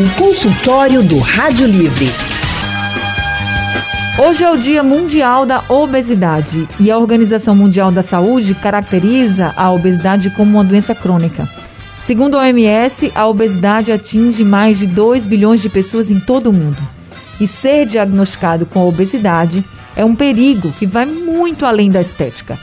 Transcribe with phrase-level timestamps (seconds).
[0.00, 2.06] O consultório do Rádio Livre.
[4.18, 9.70] Hoje é o Dia Mundial da Obesidade e a Organização Mundial da Saúde caracteriza a
[9.70, 11.46] obesidade como uma doença crônica.
[12.02, 16.52] Segundo a OMS, a obesidade atinge mais de 2 bilhões de pessoas em todo o
[16.52, 16.80] mundo.
[17.38, 19.62] E ser diagnosticado com obesidade
[19.94, 22.58] é um perigo que vai muito além da estética.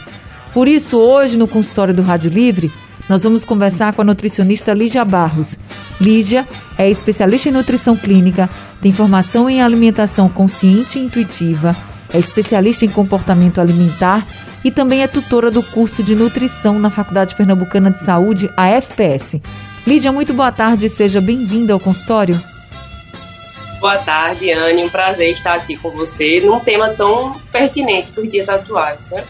[0.55, 2.71] Por isso, hoje no consultório do Rádio Livre,
[3.09, 5.57] nós vamos conversar com a nutricionista Lígia Barros.
[5.99, 6.47] Lígia
[6.77, 8.49] é especialista em nutrição clínica,
[8.81, 11.75] tem formação em alimentação consciente e intuitiva,
[12.13, 14.25] é especialista em comportamento alimentar
[14.63, 19.41] e também é tutora do curso de nutrição na Faculdade Pernambucana de Saúde, a FPS.
[19.85, 22.41] Lígia, muito boa tarde, seja bem-vinda ao consultório.
[23.79, 24.83] Boa tarde, Anne.
[24.83, 29.23] Um prazer estar aqui com você num tema tão pertinente para os dias atuais, né?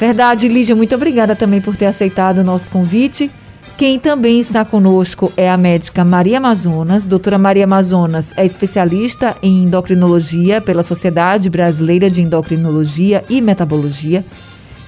[0.00, 3.30] Verdade, Lígia, muito obrigada também por ter aceitado o nosso convite.
[3.76, 7.04] Quem também está conosco é a médica Maria Amazonas.
[7.04, 14.24] Doutora Maria Amazonas é especialista em endocrinologia pela Sociedade Brasileira de Endocrinologia e Metabologia.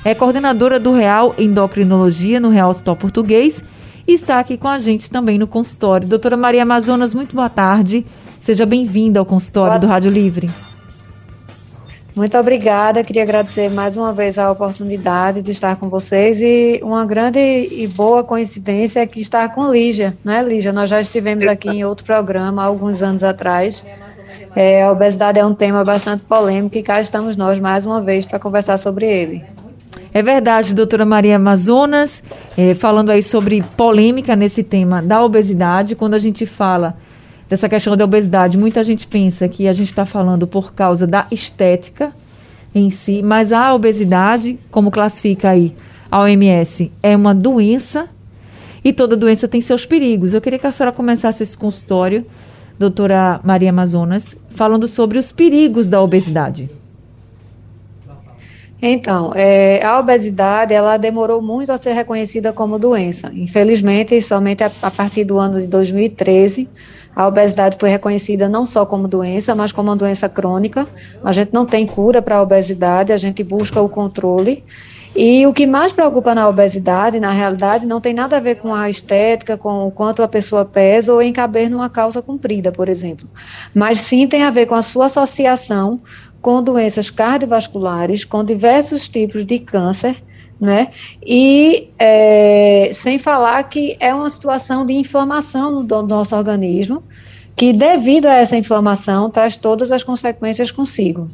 [0.03, 3.63] É coordenadora do Real Endocrinologia no Real Hospital Português
[4.09, 6.09] e está aqui com a gente também no consultório.
[6.09, 8.07] Doutora Maria Amazonas, muito boa tarde.
[8.41, 9.81] Seja bem-vinda ao consultório boa...
[9.81, 10.49] do Rádio Livre.
[12.15, 17.07] Muito obrigada, queria agradecer mais uma vez a oportunidade de estar com vocês e uma
[17.07, 20.75] grande e boa coincidência é que estar com Lígia, né, Lígia?
[20.75, 23.83] Nós já estivemos aqui em outro programa alguns anos atrás.
[24.55, 28.27] É, a obesidade é um tema bastante polêmico e cá estamos nós mais uma vez
[28.27, 29.43] para conversar sobre ele.
[30.13, 32.23] É verdade, doutora Maria Amazonas,
[32.59, 36.95] é, falando aí sobre polêmica nesse tema da obesidade, quando a gente fala
[37.53, 41.27] dessa questão da obesidade, muita gente pensa que a gente está falando por causa da
[41.31, 42.11] estética
[42.75, 45.75] em si, mas a obesidade, como classifica aí
[46.11, 48.09] a OMS, é uma doença
[48.83, 50.33] e toda doença tem seus perigos.
[50.33, 52.25] Eu queria que a senhora começasse esse consultório,
[52.79, 56.71] doutora Maria Amazonas, falando sobre os perigos da obesidade.
[58.81, 63.31] Então, é, a obesidade ela demorou muito a ser reconhecida como doença.
[63.35, 66.67] Infelizmente, somente a, a partir do ano de 2013
[67.15, 70.89] a obesidade foi reconhecida não só como doença, mas como uma doença crônica.
[71.23, 74.65] A gente não tem cura para a obesidade, a gente busca o controle.
[75.15, 78.73] E o que mais preocupa na obesidade, na realidade, não tem nada a ver com
[78.73, 82.89] a estética, com o quanto a pessoa pesa ou em caber numa calça comprida, por
[82.89, 83.29] exemplo.
[83.75, 86.01] Mas sim tem a ver com a sua associação
[86.41, 90.17] com doenças cardiovasculares, com diversos tipos de câncer
[90.63, 90.91] né?
[91.21, 97.03] E é, sem falar que é uma situação de inflamação no, do nosso organismo,
[97.57, 101.29] que devido a essa inflamação traz todas as consequências consigo.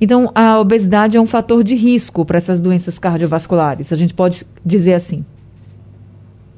[0.00, 4.46] Então, a obesidade é um fator de risco para essas doenças cardiovasculares, a gente pode
[4.64, 5.24] dizer assim.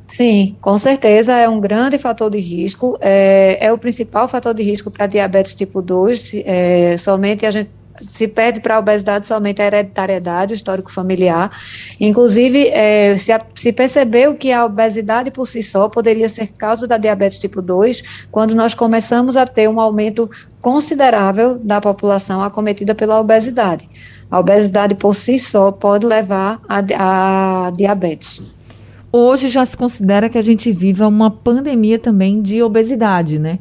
[0.07, 2.99] Sim, com certeza é um grande fator de risco.
[3.01, 6.33] É, é o principal fator de risco para diabetes tipo 2.
[6.47, 7.71] É, somente a gente
[8.09, 11.51] se perde para a obesidade somente a hereditariedade, o histórico familiar.
[12.01, 16.87] Inclusive, é, se, a, se, percebeu que a obesidade por si só poderia ser causa
[16.87, 22.95] da diabetes tipo 2, quando nós começamos a ter um aumento considerável da população acometida
[22.95, 23.89] pela obesidade.
[24.31, 28.43] A obesidade por si só pode levar a, a diabetes.
[29.11, 33.59] Hoje já se considera que a gente viva uma pandemia também de obesidade, né?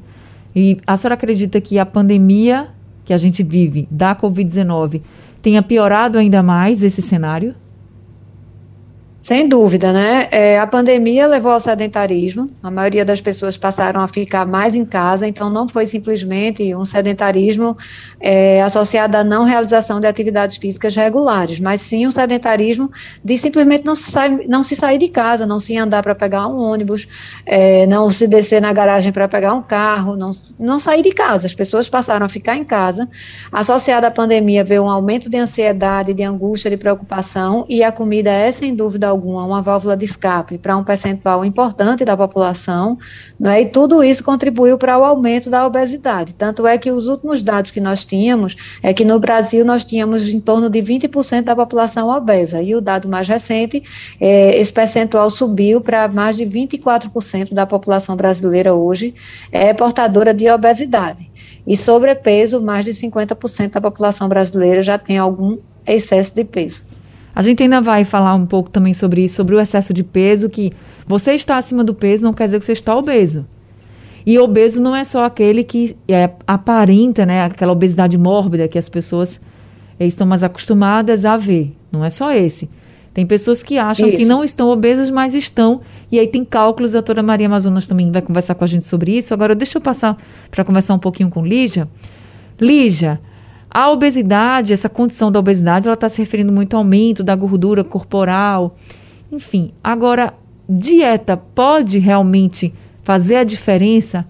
[0.54, 2.70] E a senhora acredita que a pandemia
[3.08, 5.02] que a gente vive da Covid-19
[5.42, 7.56] tenha piorado ainda mais esse cenário?
[9.28, 10.30] Sem dúvida, né?
[10.32, 12.50] É, a pandemia levou ao sedentarismo.
[12.64, 16.86] A maioria das pessoas passaram a ficar mais em casa, então não foi simplesmente um
[16.86, 17.78] sedentarismo
[18.22, 22.90] é, associado à não realização de atividades físicas regulares, mas sim um sedentarismo
[23.22, 26.48] de simplesmente não se, sai, não se sair de casa, não se andar para pegar
[26.48, 27.06] um ônibus,
[27.46, 31.48] é, não se descer na garagem para pegar um carro, não, não sair de casa.
[31.48, 33.10] As pessoas passaram a ficar em casa.
[33.52, 38.32] Associada à pandemia veio um aumento de ansiedade, de angústia, de preocupação, e a comida
[38.32, 42.98] é, sem dúvida, alguma uma válvula de escape para um percentual importante da população,
[43.40, 46.34] né, e tudo isso contribuiu para o aumento da obesidade.
[46.34, 50.28] Tanto é que os últimos dados que nós tínhamos é que no Brasil nós tínhamos
[50.28, 53.84] em torno de 20% da população obesa, e o dado mais recente,
[54.20, 59.14] é, esse percentual subiu para mais de 24% da população brasileira hoje
[59.52, 61.30] é portadora de obesidade.
[61.66, 66.82] E sobrepeso, mais de 50% da população brasileira já tem algum excesso de peso.
[67.38, 70.50] A gente ainda vai falar um pouco também sobre isso, sobre o excesso de peso,
[70.50, 70.74] que
[71.06, 73.46] você está acima do peso não quer dizer que você está obeso.
[74.26, 78.90] E obeso não é só aquele que é, aparenta, né, aquela obesidade mórbida que as
[78.90, 79.40] pessoas
[80.00, 81.76] é, estão mais acostumadas a ver.
[81.92, 82.68] Não é só esse.
[83.14, 84.18] Tem pessoas que acham isso.
[84.18, 85.82] que não estão obesas, mas estão.
[86.12, 89.16] E aí tem cálculos, a doutora Maria Amazonas também vai conversar com a gente sobre
[89.16, 89.32] isso.
[89.32, 90.18] Agora, deixa eu passar
[90.50, 91.88] para conversar um pouquinho com Lígia.
[92.60, 93.22] Lígia,
[93.70, 97.84] a obesidade, essa condição da obesidade, ela está se referindo muito ao aumento da gordura
[97.84, 98.76] corporal.
[99.32, 100.34] Enfim, agora,
[100.68, 102.74] dieta pode realmente
[103.04, 104.26] fazer a diferença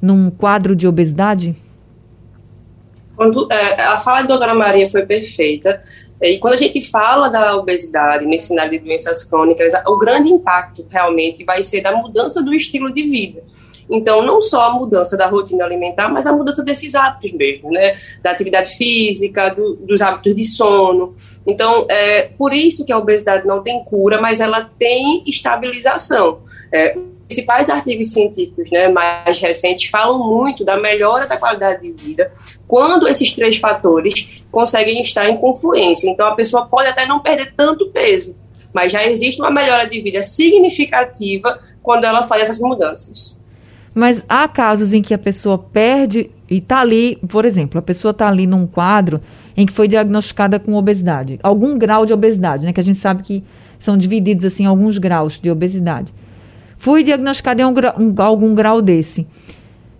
[0.00, 1.54] num quadro de obesidade?
[3.14, 5.80] Quando, é, a fala da doutora Maria foi perfeita.
[6.20, 10.84] E quando a gente fala da obesidade nesse cenário de doenças crônicas, o grande impacto
[10.88, 13.42] realmente vai ser da mudança do estilo de vida.
[13.90, 17.94] Então, não só a mudança da rotina alimentar, mas a mudança desses hábitos mesmo, né?
[18.22, 21.14] Da atividade física, do, dos hábitos de sono.
[21.46, 26.40] Então, é por isso que a obesidade não tem cura, mas ela tem estabilização.
[26.72, 26.96] É,
[27.32, 32.30] principais artigos científicos né, mais recentes falam muito da melhora da qualidade de vida
[32.68, 36.08] quando esses três fatores conseguem estar em confluência.
[36.08, 38.36] Então, a pessoa pode até não perder tanto peso,
[38.74, 43.40] mas já existe uma melhora de vida significativa quando ela faz essas mudanças.
[43.94, 48.10] Mas há casos em que a pessoa perde e está ali, por exemplo, a pessoa
[48.10, 49.20] está ali num quadro
[49.56, 52.72] em que foi diagnosticada com obesidade, algum grau de obesidade, né?
[52.72, 53.44] Que a gente sabe que
[53.78, 56.12] são divididos assim alguns graus de obesidade.
[56.78, 59.26] Fui diagnosticada em um, um, algum grau desse.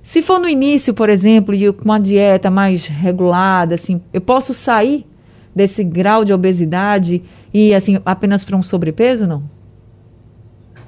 [0.02, 4.52] Se for no início, por exemplo, e com uma dieta mais regulada, assim, eu posso
[4.52, 5.06] sair
[5.54, 7.22] desse grau de obesidade
[7.52, 9.42] e assim apenas para um sobrepeso, não?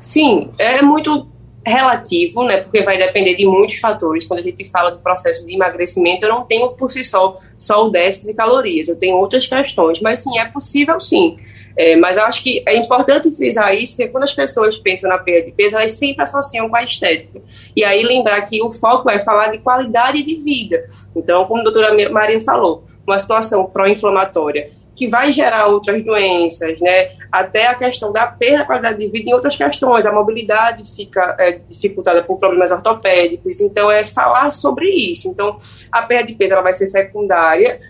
[0.01, 1.29] Sim, é muito
[1.67, 2.59] relativo, né?
[2.59, 4.27] Porque vai depender de muitos fatores.
[4.27, 7.87] Quando a gente fala do processo de emagrecimento, eu não tenho por si só só
[7.87, 8.89] o déficit de calorias.
[8.89, 11.39] Eu tenho outras questões, mas sim é possível, sim.
[11.77, 15.19] É, mas eu acho que é importante frisar isso, porque quando as pessoas pensam na
[15.19, 17.41] perda de peso, elas sempre associam com a estética.
[17.75, 20.87] E aí lembrar que o foco é falar de qualidade de vida.
[21.17, 27.11] Então, como a doutora Maria falou, uma situação pró-inflamatória que vai gerar outras doenças, né?
[27.31, 30.07] Até a questão da perda da qualidade de vida em outras questões.
[30.07, 33.61] A mobilidade fica é, dificultada por problemas ortopédicos.
[33.61, 35.29] Então, é falar sobre isso.
[35.29, 35.57] Então,
[35.91, 37.81] a perda de peso ela vai ser secundária,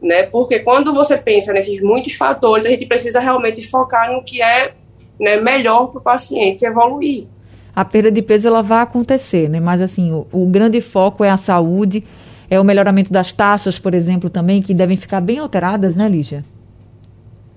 [0.00, 0.24] né?
[0.24, 4.72] Porque quando você pensa nesses muitos fatores, a gente precisa realmente focar no que é
[5.18, 7.26] né, melhor para o paciente evoluir.
[7.74, 9.58] A perda de peso ela vai acontecer, né?
[9.58, 12.04] Mas assim, o, o grande foco é a saúde,
[12.52, 16.44] é o melhoramento das taxas, por exemplo, também, que devem ficar bem alteradas, né, Lígia?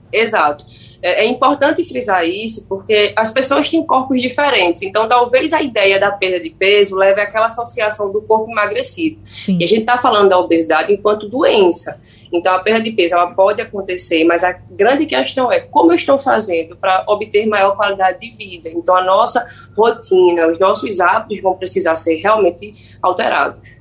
[0.10, 0.66] Exato.
[1.04, 4.84] É, é, importante frisar isso porque as pessoas têm corpos diferentes.
[4.84, 9.20] Então, talvez a ideia da perda de peso leve àquela associação do corpo emagrecido.
[9.28, 9.58] Sim.
[9.60, 12.00] E a gente está falando da obesidade enquanto doença.
[12.32, 15.98] Então, a perda de peso ela pode acontecer, mas a grande questão é como eu
[15.98, 18.70] estou fazendo para obter maior qualidade de vida.
[18.70, 19.46] Então, a nossa
[19.76, 23.76] rotina, os nossos hábitos vão precisar ser realmente alterados.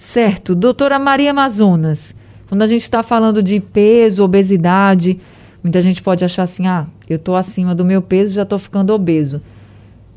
[0.00, 0.54] Certo.
[0.54, 2.14] Doutora Maria Amazonas,
[2.48, 5.20] quando a gente está falando de peso, obesidade,
[5.62, 8.94] muita gente pode achar assim: ah, eu estou acima do meu peso, já estou ficando
[8.94, 9.42] obeso.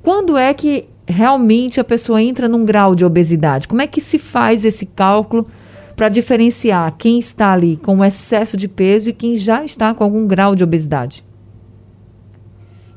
[0.02, 3.68] Quando é que realmente a pessoa entra num grau de obesidade?
[3.68, 5.48] Como é que se faz esse cálculo?
[5.96, 10.26] para diferenciar quem está ali com excesso de peso e quem já está com algum
[10.26, 11.24] grau de obesidade?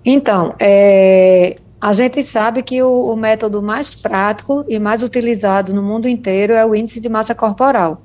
[0.02, 5.80] Então, é, a gente sabe que o, o, método mais prático e mais utilizado no
[5.80, 8.02] mundo inteiro é o índice de massa corporal,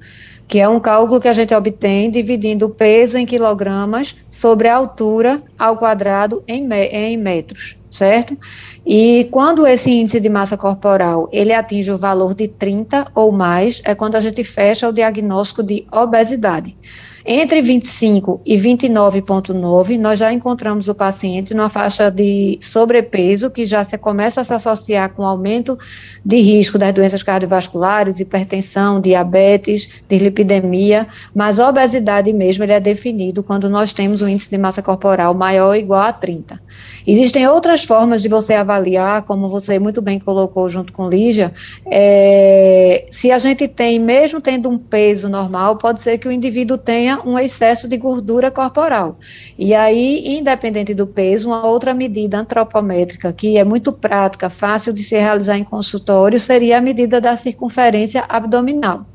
[0.48, 4.75] que é um cálculo que a gente obtém dividindo o peso em quilogramas sobre a
[4.75, 8.38] altura ao quadrado em, em metros, certo?
[8.86, 13.81] E quando esse índice de massa corporal ele atinge o valor de 30 ou mais,
[13.83, 16.78] é quando a gente fecha o diagnóstico de obesidade.
[17.25, 23.83] Entre 25 e 29,9, nós já encontramos o paciente numa faixa de sobrepeso que já
[23.83, 25.78] se começa a se associar com aumento
[26.25, 33.44] de risco das doenças cardiovasculares, hipertensão, diabetes, dislipidemia, mas a obesidade mesmo ele é definido
[33.44, 36.59] quando nós temos um índice de massa corporal maior ou igual a 30.
[37.06, 41.54] Existem outras formas de você avaliar, como você muito bem colocou junto com Lígia,
[41.86, 46.78] é, se a gente tem, mesmo tendo um peso normal, pode ser que o indivíduo
[46.78, 49.18] tenha um excesso de gordura corporal.
[49.58, 55.04] E aí, independente do peso, uma outra medida antropométrica, que é muito prática, fácil de
[55.04, 59.06] se realizar em consultório, seria a medida da circunferência abdominal.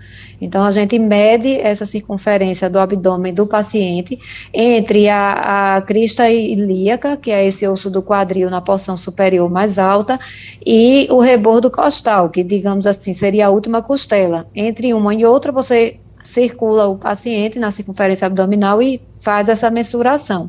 [0.40, 4.18] Então, a gente mede essa circunferência do abdômen do paciente
[4.52, 9.78] entre a, a crista ilíaca, que é esse osso do quadril na porção superior mais
[9.78, 10.18] alta,
[10.64, 14.46] e o rebordo costal, que, digamos assim, seria a última costela.
[14.54, 20.48] Entre uma e outra, você circula o paciente na circunferência abdominal e faz essa mensuração.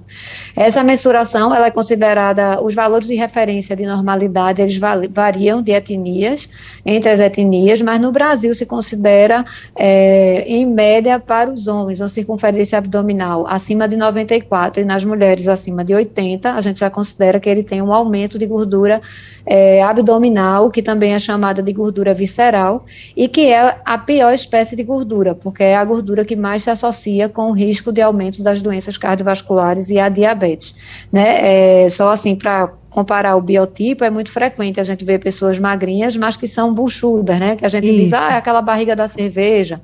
[0.55, 6.47] Essa mensuração, ela é considerada, os valores de referência de normalidade, eles variam de etnias,
[6.85, 9.43] entre as etnias, mas no Brasil se considera,
[9.75, 15.47] é, em média, para os homens, uma circunferência abdominal acima de 94 e nas mulheres
[15.47, 19.01] acima de 80, a gente já considera que ele tem um aumento de gordura
[19.47, 22.85] é, abdominal, que também é chamada de gordura visceral,
[23.15, 26.69] e que é a pior espécie de gordura, porque é a gordura que mais se
[26.69, 30.75] associa com o risco de aumento das doenças cardiovasculares e a diabetes.
[31.11, 31.85] Né?
[31.85, 36.17] É, só assim, para comparar o biotipo, é muito frequente a gente ver pessoas magrinhas,
[36.17, 37.55] mas que são buchudas, né?
[37.55, 38.03] Que a gente Isso.
[38.05, 39.79] diz, ah, é aquela barriga da cerveja.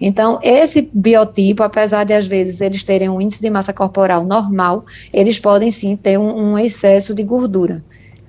[0.00, 4.84] Então, esse biotipo, apesar de às vezes eles terem um índice de massa corporal normal,
[5.12, 7.82] eles podem sim ter um, um excesso de gordura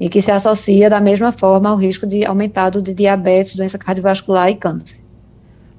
[0.04, 4.50] e que se associa da mesma forma ao risco de aumentado de diabetes, doença cardiovascular
[4.50, 5.00] e câncer.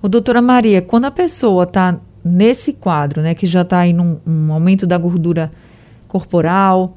[0.00, 4.50] O doutora Maria, quando a pessoa está nesse quadro, né, que já está num um
[4.50, 5.52] aumento da gordura
[6.09, 6.97] corporal,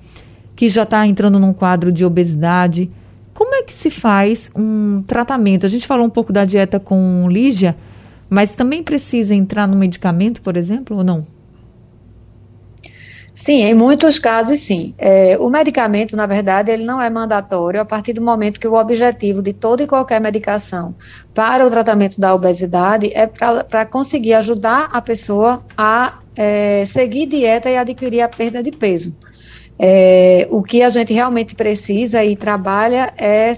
[0.56, 2.90] que já está entrando num quadro de obesidade,
[3.34, 5.66] como é que se faz um tratamento?
[5.66, 7.76] A gente falou um pouco da dieta com Lígia,
[8.30, 11.28] mas também precisa entrar no medicamento, por exemplo, ou não?
[13.38, 14.96] Sim, em muitos casos sim.
[14.98, 18.74] É, o medicamento, na verdade, ele não é mandatório a partir do momento que o
[18.74, 20.96] objetivo de toda e qualquer medicação
[21.36, 27.70] para o tratamento da obesidade é para conseguir ajudar a pessoa a é, seguir dieta
[27.70, 29.16] e adquirir a perda de peso.
[29.80, 33.54] É, o que a gente realmente precisa e trabalha é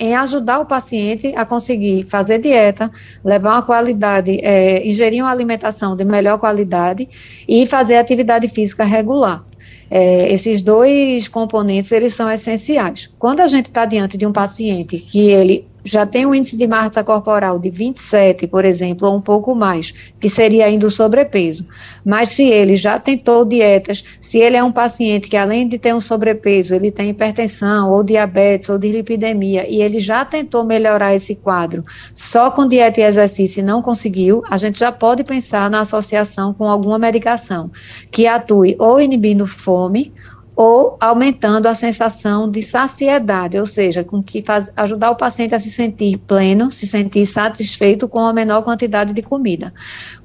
[0.00, 2.90] em ajudar o paciente a conseguir fazer dieta,
[3.22, 7.06] levar uma qualidade, é, ingerir uma alimentação de melhor qualidade
[7.46, 9.44] e fazer atividade física regular.
[9.90, 13.10] É, esses dois componentes eles são essenciais.
[13.18, 16.66] Quando a gente está diante de um paciente que ele já tem um índice de
[16.66, 21.66] massa corporal de 27, por exemplo, ou um pouco mais, que seria ainda o sobrepeso.
[22.04, 25.94] Mas se ele já tentou dietas, se ele é um paciente que além de ter
[25.94, 31.34] um sobrepeso, ele tem hipertensão, ou diabetes, ou dislipidemia, e ele já tentou melhorar esse
[31.34, 31.84] quadro
[32.14, 36.52] só com dieta e exercício e não conseguiu, a gente já pode pensar na associação
[36.54, 37.70] com alguma medicação
[38.10, 40.12] que atue ou inibindo fome,
[40.54, 45.60] ou aumentando a sensação de saciedade, ou seja, com que faz, ajudar o paciente a
[45.60, 49.72] se sentir pleno, se sentir satisfeito com a menor quantidade de comida.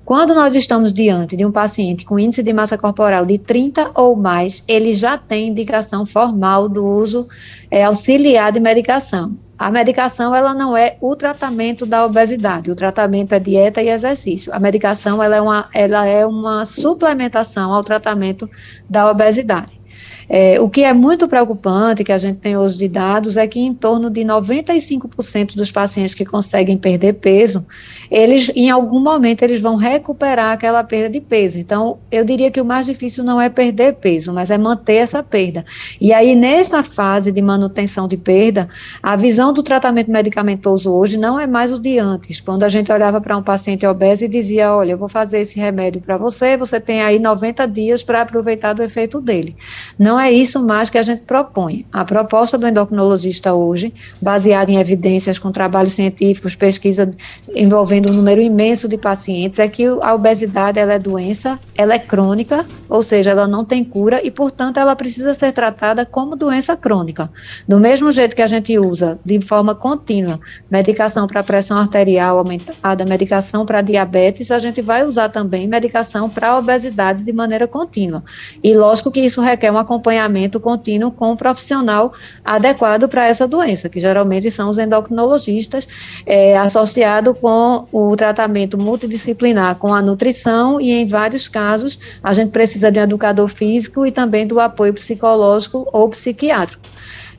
[0.03, 4.15] Quando nós estamos diante de um paciente com índice de massa corporal de 30 ou
[4.15, 7.27] mais, ele já tem indicação formal do uso
[7.71, 9.35] é, auxiliar de medicação.
[9.57, 12.69] A medicação ela não é o tratamento da obesidade.
[12.69, 14.53] O tratamento é dieta e exercício.
[14.53, 18.49] A medicação ela é uma, ela é uma suplementação ao tratamento
[18.89, 19.79] da obesidade.
[20.27, 23.59] É, o que é muito preocupante, que a gente tem hoje de dados, é que
[23.59, 27.65] em torno de 95% dos pacientes que conseguem perder peso,
[28.09, 31.59] eles, em algum momento, eles vão recuperar aquela perda de peso.
[31.59, 35.23] Então, eu diria que o mais difícil não é perder peso, mas é manter essa
[35.23, 35.65] perda.
[35.99, 38.69] E aí, nessa fase de manutenção de perda,
[39.01, 42.39] a visão do tratamento medicamentoso hoje não é mais o de antes.
[42.39, 45.59] Quando a gente olhava para um paciente obeso e dizia, olha, eu vou fazer esse
[45.59, 49.55] remédio para você, você tem aí 90 dias para aproveitar do efeito dele.
[49.97, 51.85] Não é isso mais que a gente propõe.
[51.91, 57.09] A proposta do endocrinologista hoje, baseada em evidências com trabalhos científicos, pesquisa
[57.55, 61.99] envolvendo um número imenso de pacientes, é que a obesidade ela é doença, ela é
[61.99, 66.75] crônica, ou seja, ela não tem cura e, portanto, ela precisa ser tratada como doença
[66.75, 67.29] crônica.
[67.67, 73.05] Do mesmo jeito que a gente usa de forma contínua medicação para pressão arterial aumentada,
[73.05, 78.23] medicação para diabetes, a gente vai usar também medicação para obesidade de maneira contínua.
[78.63, 82.11] E lógico que isso requer uma acompanhamento contínuo com um profissional
[82.43, 85.87] adequado para essa doença, que geralmente são os endocrinologistas,
[86.25, 92.51] é, associado com o tratamento multidisciplinar com a nutrição e, em vários casos, a gente
[92.51, 96.94] precisa de um educador físico e também do apoio psicológico ou psiquiátrico.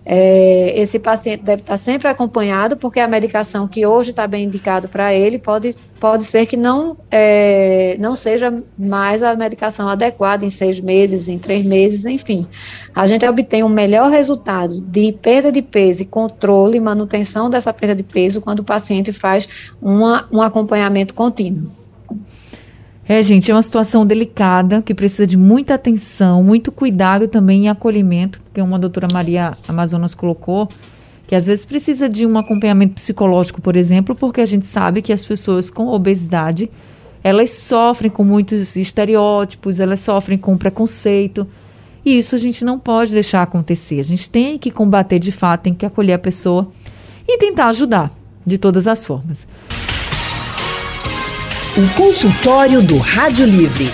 [0.09, 4.89] É, esse paciente deve estar sempre acompanhado, porque a medicação que hoje está bem indicado
[4.89, 10.51] para ele pode, pode ser que não, é, não seja mais a medicação adequada em
[10.51, 12.47] seis meses, em três meses, enfim.
[12.95, 17.97] A gente obtém um melhor resultado de perda de peso e controle manutenção dessa perda
[17.97, 19.49] de peso quando o paciente faz
[19.83, 21.69] uma, um acompanhamento contínuo.
[23.09, 27.69] É, gente, é uma situação delicada que precisa de muita atenção, muito cuidado também e
[27.69, 30.69] acolhimento, porque uma doutora Maria Amazonas colocou
[31.27, 35.13] que às vezes precisa de um acompanhamento psicológico, por exemplo, porque a gente sabe que
[35.13, 36.71] as pessoas com obesidade,
[37.23, 41.47] elas sofrem com muitos estereótipos, elas sofrem com preconceito,
[42.05, 43.99] e isso a gente não pode deixar acontecer.
[43.99, 46.69] A gente tem que combater de fato, tem que acolher a pessoa
[47.27, 48.13] e tentar ajudar
[48.45, 49.47] de todas as formas.
[51.79, 53.91] O consultório do Rádio Livre.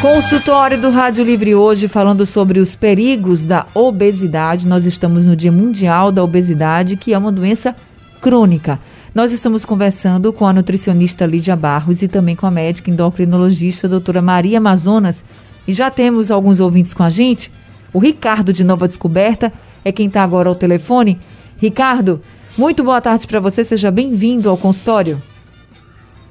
[0.00, 4.66] Consultório do Rádio Livre hoje falando sobre os perigos da obesidade.
[4.66, 7.76] Nós estamos no Dia Mundial da Obesidade, que é uma doença
[8.20, 8.80] crônica.
[9.14, 14.20] Nós estamos conversando com a nutricionista Lídia Barros e também com a médica endocrinologista doutora
[14.20, 15.22] Maria Amazonas.
[15.68, 17.48] E já temos alguns ouvintes com a gente.
[17.92, 19.52] O Ricardo de Nova Descoberta
[19.84, 21.20] é quem está agora ao telefone.
[21.58, 22.20] Ricardo,
[22.58, 25.22] muito boa tarde para você, seja bem-vindo ao consultório.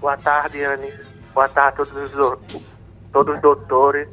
[0.02, 0.92] Boa tarde, Anne.
[1.32, 2.62] Boa tarde a todos os
[3.14, 4.08] todos os doutores.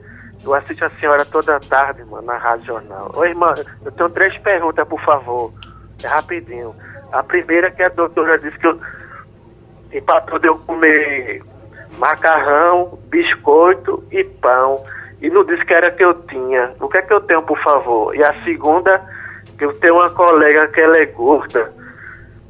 [0.44, 3.10] Eu assisto a senhora toda tarde, mano, na Rádio Jornal.
[3.14, 5.50] Oi, irmã, eu tenho três perguntas, por favor.
[6.04, 6.76] É rapidinho.
[7.10, 8.78] A primeira é que a doutora disse que eu
[9.94, 11.42] empatou de eu comer
[11.96, 14.84] macarrão, biscoito e pão.
[15.22, 16.74] E não disse que era que eu tinha.
[16.80, 18.14] O que é que eu tenho, por favor?
[18.14, 19.00] E a segunda,
[19.56, 21.72] que eu tenho uma colega que ela é gorda.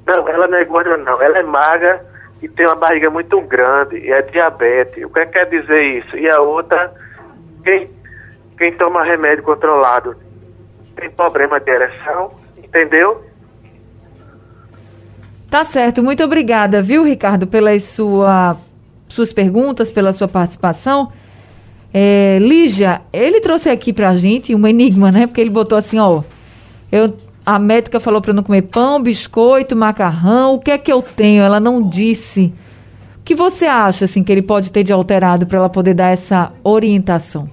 [0.05, 3.97] Não, ela não é gorda não, ela é magra e tem uma barriga muito grande
[3.99, 5.05] e é diabetes.
[5.05, 6.17] O que, é que quer dizer isso?
[6.17, 6.93] E a outra,
[7.65, 7.91] quem,
[8.57, 10.17] quem toma remédio controlado
[10.97, 13.25] tem problema de ereção, entendeu?
[15.51, 18.57] Tá certo, muito obrigada, viu, Ricardo, pelas sua,
[19.09, 21.11] suas perguntas, pela sua participação.
[21.93, 25.27] É, Lígia, ele trouxe aqui pra gente um enigma, né?
[25.27, 26.23] Porque ele botou assim, ó.
[26.93, 27.15] Eu
[27.49, 30.57] a médica falou para não comer pão, biscoito, macarrão.
[30.57, 31.43] O que é que eu tenho?
[31.43, 32.53] Ela não disse.
[33.21, 36.11] O que você acha assim que ele pode ter de alterado para ela poder dar
[36.11, 37.49] essa orientação?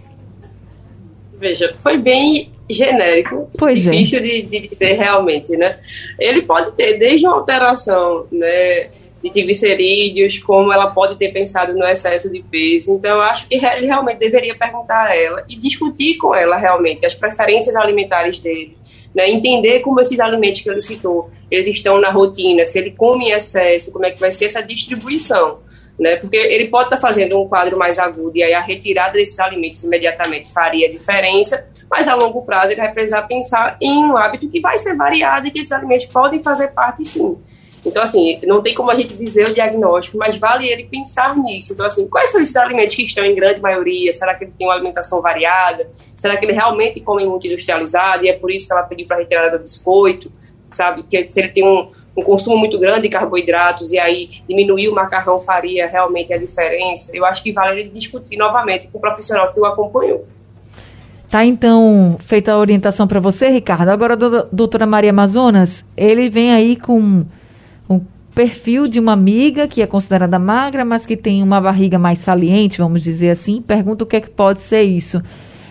[1.39, 3.91] Veja, foi bem genérico, pois é.
[3.91, 4.21] difícil é.
[4.23, 5.79] de, de dizer realmente, né?
[6.19, 8.89] Ele pode ter desde uma alteração, né?
[9.25, 12.93] de triglicerídeos, como ela pode ter pensado no excesso de peso.
[12.93, 17.05] Então, eu acho que ele realmente deveria perguntar a ela e discutir com ela realmente
[17.05, 18.77] as preferências alimentares dele,
[19.15, 23.29] né, entender como esses alimentos que ele citou, eles estão na rotina, se ele come
[23.29, 25.63] em excesso, como é que vai ser essa distribuição.
[25.97, 29.39] Né, porque ele pode estar fazendo um quadro mais agudo e aí a retirada desses
[29.39, 34.49] alimentos imediatamente faria diferença, mas a longo prazo ele vai precisar pensar em um hábito
[34.49, 37.37] que vai ser variado e que esses alimentos podem fazer parte sim.
[37.85, 41.73] Então, assim, não tem como a gente dizer o diagnóstico, mas vale ele pensar nisso.
[41.73, 44.11] Então, assim, quais são esses alimentos que estão em grande maioria?
[44.11, 45.87] Será que ele tem uma alimentação variada?
[46.15, 49.17] Será que ele realmente come muito industrializado e é por isso que ela pediu para
[49.17, 50.31] retirada do biscoito?
[50.71, 51.03] Sabe?
[51.03, 51.87] Que se ele tem um,
[52.17, 57.11] um consumo muito grande de carboidratos e aí diminuir o macarrão faria realmente a diferença,
[57.13, 60.25] eu acho que vale ele discutir novamente com o profissional que o acompanhou.
[61.29, 63.89] Tá então feita a orientação para você, Ricardo.
[63.89, 67.25] Agora, doutora Maria Amazonas, ele vem aí com
[67.89, 68.01] um
[68.33, 72.77] perfil de uma amiga que é considerada magra, mas que tem uma barriga mais saliente,
[72.77, 73.61] vamos dizer assim.
[73.61, 75.21] Pergunta o que é que pode ser isso.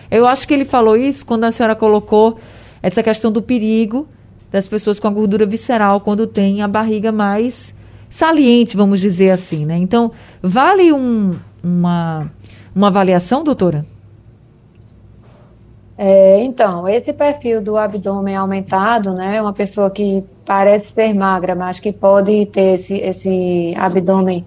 [0.09, 2.39] Eu acho que ele falou isso quando a senhora colocou
[2.81, 4.07] essa questão do perigo
[4.51, 7.75] das pessoas com a gordura visceral quando tem a barriga mais
[8.09, 9.77] saliente, vamos dizer assim, né?
[9.77, 12.31] Então, vale um, uma,
[12.73, 13.85] uma avaliação, doutora?
[15.97, 21.79] É, então, esse perfil do abdômen aumentado, né, uma pessoa que parece ser magra, mas
[21.79, 24.45] que pode ter esse, esse abdômen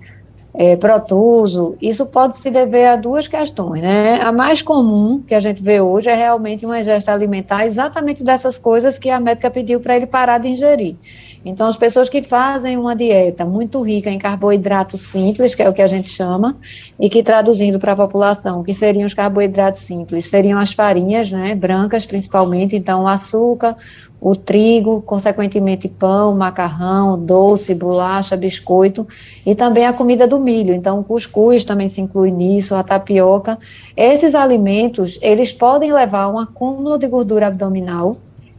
[0.55, 4.21] é, protuso, isso pode se dever a duas questões, né?
[4.21, 8.59] A mais comum que a gente vê hoje é realmente uma ingesta alimentar exatamente dessas
[8.59, 10.97] coisas que a médica pediu para ele parar de ingerir.
[11.45, 15.73] Então, as pessoas que fazem uma dieta muito rica em carboidratos simples, que é o
[15.73, 16.57] que a gente chama,
[16.99, 21.55] e que traduzindo para a população, que seriam os carboidratos simples, seriam as farinhas, né,
[21.55, 23.77] brancas principalmente, então o açúcar,
[24.21, 29.07] o trigo, consequentemente pão, macarrão, doce, bolacha, biscoito
[29.47, 30.75] e também a comida do milho.
[30.75, 33.59] Então, o cuscuz também se inclui nisso, a tapioca.
[33.97, 38.17] Esses alimentos, eles podem levar a um acúmulo de gordura abdominal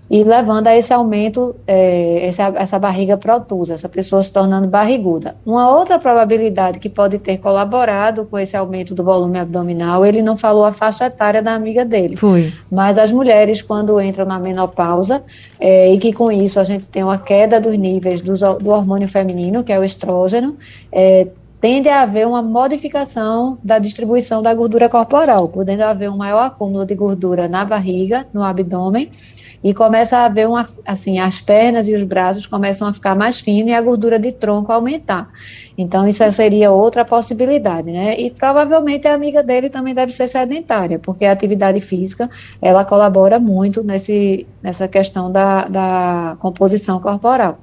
[0.10, 5.36] e levando a esse aumento, é, essa, essa barriga protusa, essa pessoa se tornando barriguda.
[5.46, 10.36] Uma outra probabilidade que pode ter colaborado com esse aumento do volume abdominal, ele não
[10.36, 12.18] falou a faixa etária da amiga dele.
[12.18, 12.52] Foi.
[12.72, 15.24] Mas as mulheres, quando entram na menopausa,
[15.60, 19.08] é, e que com isso a gente tem uma queda dos níveis do, do hormônio
[19.08, 20.58] feminino, que é o estrógeno,
[20.92, 21.28] é,
[21.62, 26.86] tende a haver uma modificação da distribuição da gordura corporal, podendo haver um maior acúmulo
[26.86, 29.12] de gordura na barriga, no abdômen,
[29.64, 33.40] e começa a haver uma, assim, as pernas e os braços começam a ficar mais
[33.40, 35.30] finos e a gordura de tronco aumentar.
[35.78, 38.20] Então, isso seria outra possibilidade, né?
[38.20, 42.30] E provavelmente a amiga dele também deve ser sedentária, porque a atividade física,
[42.62, 47.60] ela colabora muito nesse, nessa questão da, da composição corporal.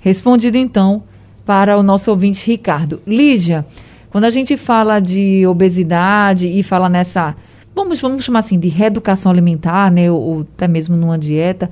[0.00, 1.02] Respondido, então,
[1.44, 3.00] para o nosso ouvinte Ricardo.
[3.06, 3.64] Lígia,
[4.10, 7.36] quando a gente fala de obesidade e fala nessa
[7.78, 11.70] vamos, vamos chamar assim, de reeducação alimentar, né, ou, ou até mesmo numa dieta,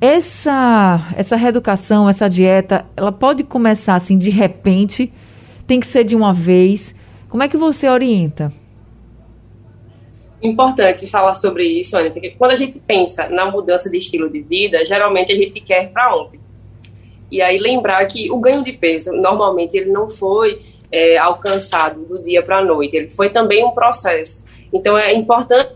[0.00, 5.12] essa, essa reeducação, essa dieta, ela pode começar assim de repente,
[5.66, 6.94] tem que ser de uma vez.
[7.28, 8.52] Como é que você orienta?
[10.42, 14.84] importante falar sobre isso, porque quando a gente pensa na mudança de estilo de vida,
[14.84, 16.38] geralmente a gente quer para ontem.
[17.30, 20.60] E aí lembrar que o ganho de peso, normalmente, ele não foi
[20.92, 24.44] é, alcançado do dia para a noite, ele foi também um processo.
[24.74, 25.72] Então é importante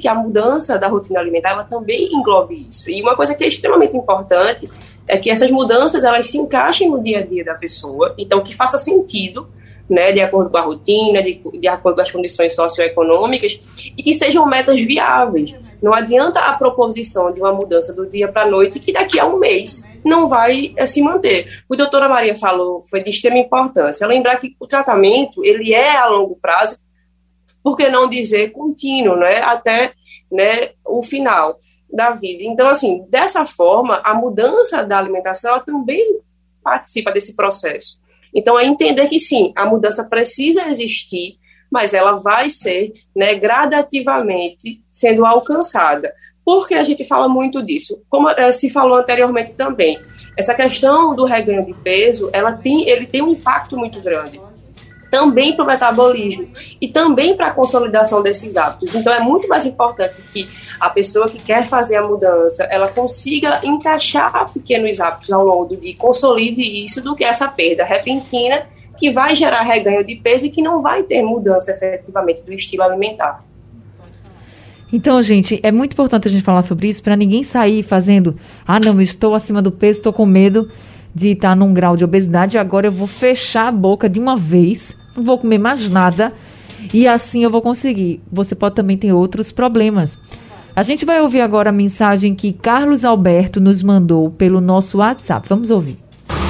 [0.00, 2.90] que a mudança da rotina alimentar também englobe isso.
[2.90, 4.66] E uma coisa que é extremamente importante
[5.06, 8.54] é que essas mudanças elas se encaixem no dia a dia da pessoa, então que
[8.54, 9.46] faça sentido
[9.88, 14.12] né, de acordo com a rotina, de, de acordo com as condições socioeconômicas, e que
[14.12, 15.54] sejam metas viáveis.
[15.80, 19.26] Não adianta a proposição de uma mudança do dia para a noite que daqui a
[19.26, 21.62] um mês não vai é, se manter.
[21.68, 26.06] O doutora Maria falou, foi de extrema importância, lembrar que o tratamento ele é a
[26.06, 26.78] longo prazo,
[27.62, 29.92] por que não dizer contínuo, né, até
[30.30, 31.58] né, o final
[31.92, 32.42] da vida.
[32.44, 36.20] Então, assim, dessa forma, a mudança da alimentação ela também
[36.62, 37.98] participa desse processo.
[38.34, 41.38] Então, é entender que sim, a mudança precisa existir,
[41.70, 46.12] mas ela vai ser né, gradativamente sendo alcançada.
[46.44, 48.02] Porque a gente fala muito disso.
[48.08, 49.98] Como é, se falou anteriormente também,
[50.36, 54.40] essa questão do reganho de peso, ela tem, ele tem um impacto muito grande
[55.10, 56.48] também para o metabolismo
[56.80, 58.94] e também para a consolidação desses hábitos.
[58.94, 63.60] Então é muito mais importante que a pessoa que quer fazer a mudança, ela consiga
[63.64, 68.66] encaixar pequenos hábitos ao longo do dia, consolide isso do que essa perda repentina
[68.96, 72.82] que vai gerar reganho de peso e que não vai ter mudança efetivamente do estilo
[72.82, 73.44] alimentar.
[74.92, 78.80] Então, gente, é muito importante a gente falar sobre isso para ninguém sair fazendo, ah,
[78.80, 80.70] não, estou acima do peso, estou com medo
[81.14, 84.96] de estar num grau de obesidade, agora eu vou fechar a boca de uma vez
[85.18, 86.32] não vou comer mais nada
[86.92, 88.20] e assim eu vou conseguir.
[88.32, 90.18] Você pode também ter outros problemas.
[90.74, 95.48] A gente vai ouvir agora a mensagem que Carlos Alberto nos mandou pelo nosso WhatsApp.
[95.48, 95.98] Vamos ouvir.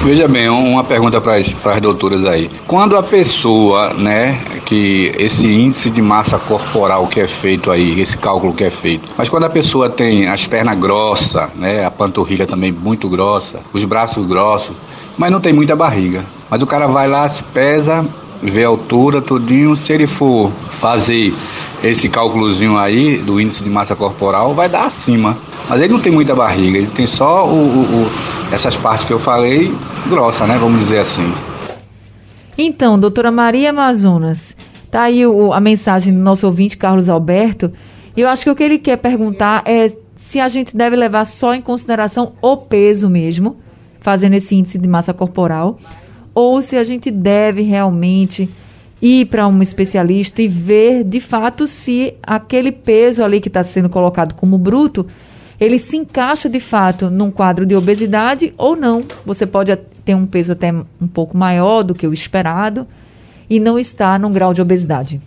[0.03, 2.49] Veja bem, uma pergunta para as doutoras aí.
[2.67, 8.17] Quando a pessoa, né, que esse índice de massa corporal que é feito aí, esse
[8.17, 12.47] cálculo que é feito, mas quando a pessoa tem as pernas grossas, né, a panturrilha
[12.47, 14.75] também muito grossa, os braços grossos,
[15.17, 16.23] mas não tem muita barriga.
[16.49, 18.05] Mas o cara vai lá, se pesa,
[18.41, 19.75] ver a altura, tudinho.
[19.75, 21.33] Se ele for fazer
[21.83, 25.37] esse cálculozinho aí do índice de massa corporal, vai dar acima.
[25.67, 28.11] Mas ele não tem muita barriga, ele tem só o, o, o,
[28.51, 29.73] essas partes que eu falei,
[30.07, 30.57] grossa, né?
[30.57, 31.31] Vamos dizer assim.
[32.57, 34.55] Então, doutora Maria Amazonas,
[34.91, 35.21] tá aí
[35.53, 37.71] a mensagem do nosso ouvinte, Carlos Alberto.
[38.17, 41.25] E eu acho que o que ele quer perguntar é se a gente deve levar
[41.25, 43.57] só em consideração o peso mesmo,
[44.01, 45.79] fazendo esse índice de massa corporal,
[46.33, 48.49] ou se a gente deve realmente
[49.01, 53.89] ir para um especialista e ver de fato se aquele peso ali que está sendo
[53.89, 55.05] colocado como bruto
[55.59, 59.03] ele se encaixa de fato num quadro de obesidade ou não.
[59.25, 62.87] Você pode ter um peso até um pouco maior do que o esperado
[63.49, 65.19] e não estar num grau de obesidade.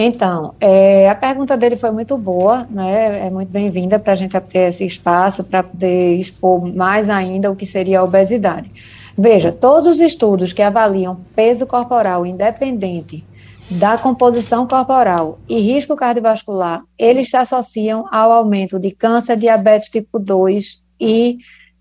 [0.00, 3.26] Então, é, a pergunta dele foi muito boa, né?
[3.26, 7.56] É muito bem-vinda para a gente ter esse espaço para poder expor mais ainda o
[7.56, 8.70] que seria a obesidade.
[9.18, 13.24] Veja, todos os estudos que avaliam peso corporal independente
[13.68, 20.20] da composição corporal e risco cardiovascular, eles se associam ao aumento de câncer, diabetes tipo
[20.20, 21.38] 2 e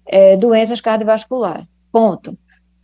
[0.08, 1.68] é, doenças cardiovasculares.
[1.92, 2.36] Ponto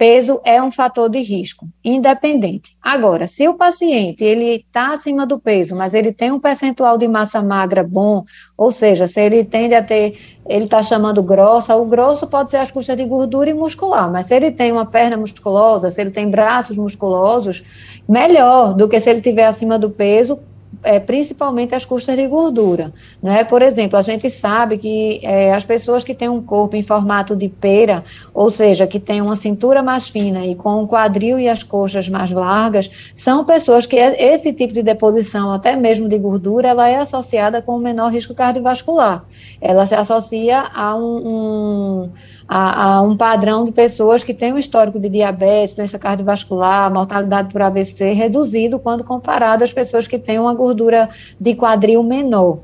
[0.04, 2.76] peso é um fator de risco, independente.
[2.82, 7.08] Agora, se o paciente ele está acima do peso, mas ele tem um percentual de
[7.08, 8.26] massa magra bom,
[8.58, 12.58] ou seja, se ele tende a ter, ele está chamando grossa, o grosso pode ser
[12.58, 16.12] as custas de gordura e muscular, mas se ele tem uma perna musculosa, se ele
[16.12, 17.64] tem braços musculosos,
[18.06, 20.38] melhor do que se ele tiver acima do peso,
[20.82, 22.94] é, principalmente as custas de gordura.
[23.22, 23.44] Né?
[23.44, 27.36] Por exemplo, a gente sabe que é, as pessoas que têm um corpo em formato
[27.36, 31.48] de pera, ou seja, que têm uma cintura mais fina e com o quadril e
[31.48, 36.70] as coxas mais largas, são pessoas que esse tipo de deposição, até mesmo de gordura,
[36.70, 39.26] ela é associada com um menor risco cardiovascular.
[39.62, 42.10] Ela se associa a um, um
[42.56, 47.52] a, a, um padrão de pessoas que têm um histórico de diabetes, doença cardiovascular, mortalidade
[47.52, 51.10] por AVC reduzido quando comparado às pessoas que têm uma gordura
[51.42, 52.60] de quadril menor.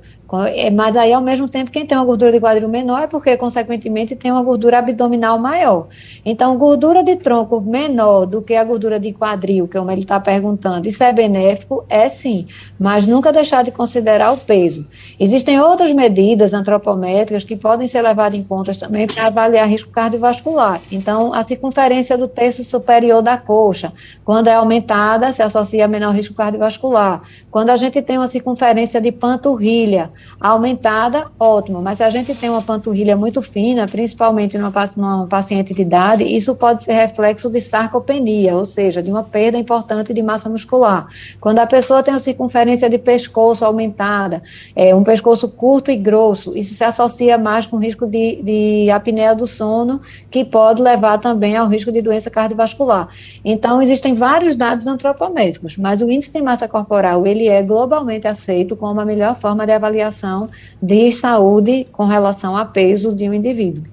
[0.47, 3.35] É, mas aí, ao mesmo tempo, quem tem uma gordura de quadril menor é porque,
[3.35, 5.87] consequentemente, tem uma gordura abdominal maior.
[6.23, 10.01] Então, gordura de tronco menor do que a gordura de quadril, que é como ele
[10.01, 11.83] está perguntando, isso é benéfico?
[11.89, 14.85] É sim, mas nunca deixar de considerar o peso.
[15.19, 20.79] Existem outras medidas antropométricas que podem ser levadas em conta também para avaliar risco cardiovascular.
[20.91, 23.91] Então, a circunferência do terço superior da coxa,
[24.23, 27.21] quando é aumentada, se associa a menor risco cardiovascular.
[27.49, 32.49] Quando a gente tem uma circunferência de panturrilha, aumentada, ótimo, mas se a gente tem
[32.49, 37.59] uma panturrilha muito fina, principalmente numa, numa paciente de idade, isso pode ser reflexo de
[37.59, 41.07] sarcopenia, ou seja, de uma perda importante de massa muscular.
[41.41, 44.41] Quando a pessoa tem a circunferência de pescoço aumentada,
[44.75, 49.35] é, um pescoço curto e grosso, isso se associa mais com risco de, de apneia
[49.35, 50.01] do sono,
[50.31, 53.09] que pode levar também ao risco de doença cardiovascular.
[53.43, 58.75] Então, existem vários dados antropométricos, mas o índice de massa corporal, ele é globalmente aceito
[58.75, 59.71] como a melhor forma de
[60.09, 60.49] avaliação
[60.81, 63.83] de saúde com relação a peso de um indivíduo.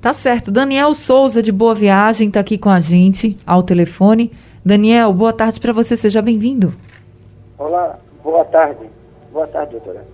[0.00, 0.50] Tá certo.
[0.50, 4.32] Daniel Souza, de Boa Viagem, está aqui com a gente ao telefone.
[4.64, 6.74] Daniel, boa tarde para você, seja bem-vindo.
[7.58, 8.84] Olá, boa tarde.
[9.32, 10.04] Boa tarde, doutora.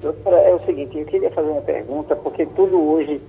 [0.00, 3.20] Doutora, é o seguinte, eu queria fazer uma pergunta, porque tudo hoje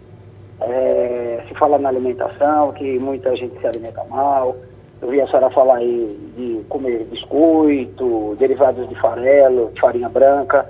[0.59, 4.55] é, se fala na alimentação, que muita gente se alimenta mal,
[5.03, 10.65] eu vi a senhora falar aí de comer biscoito, derivados de farelo, de farinha branca.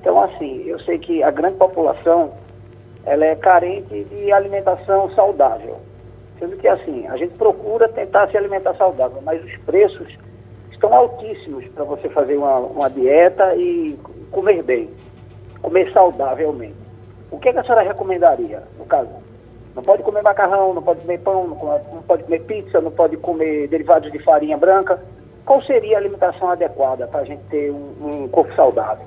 [0.00, 2.32] Então, assim, eu sei que a grande população
[3.06, 5.76] ela é carente de alimentação saudável.
[6.40, 10.18] Sendo que, assim, a gente procura tentar se alimentar saudável, mas os preços
[10.72, 13.96] estão altíssimos para você fazer uma, uma dieta e
[14.32, 14.90] comer bem,
[15.62, 16.74] comer saudavelmente.
[17.30, 19.10] O que, é que a senhora recomendaria, no caso?
[19.74, 23.68] Não pode comer macarrão, não pode comer pão, não pode comer pizza, não pode comer
[23.68, 25.02] derivados de farinha branca.
[25.44, 29.06] Qual seria a alimentação adequada para a gente ter um, um corpo saudável?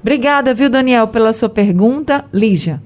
[0.00, 2.24] Obrigada, viu, Daniel, pela sua pergunta.
[2.32, 2.80] Lígia.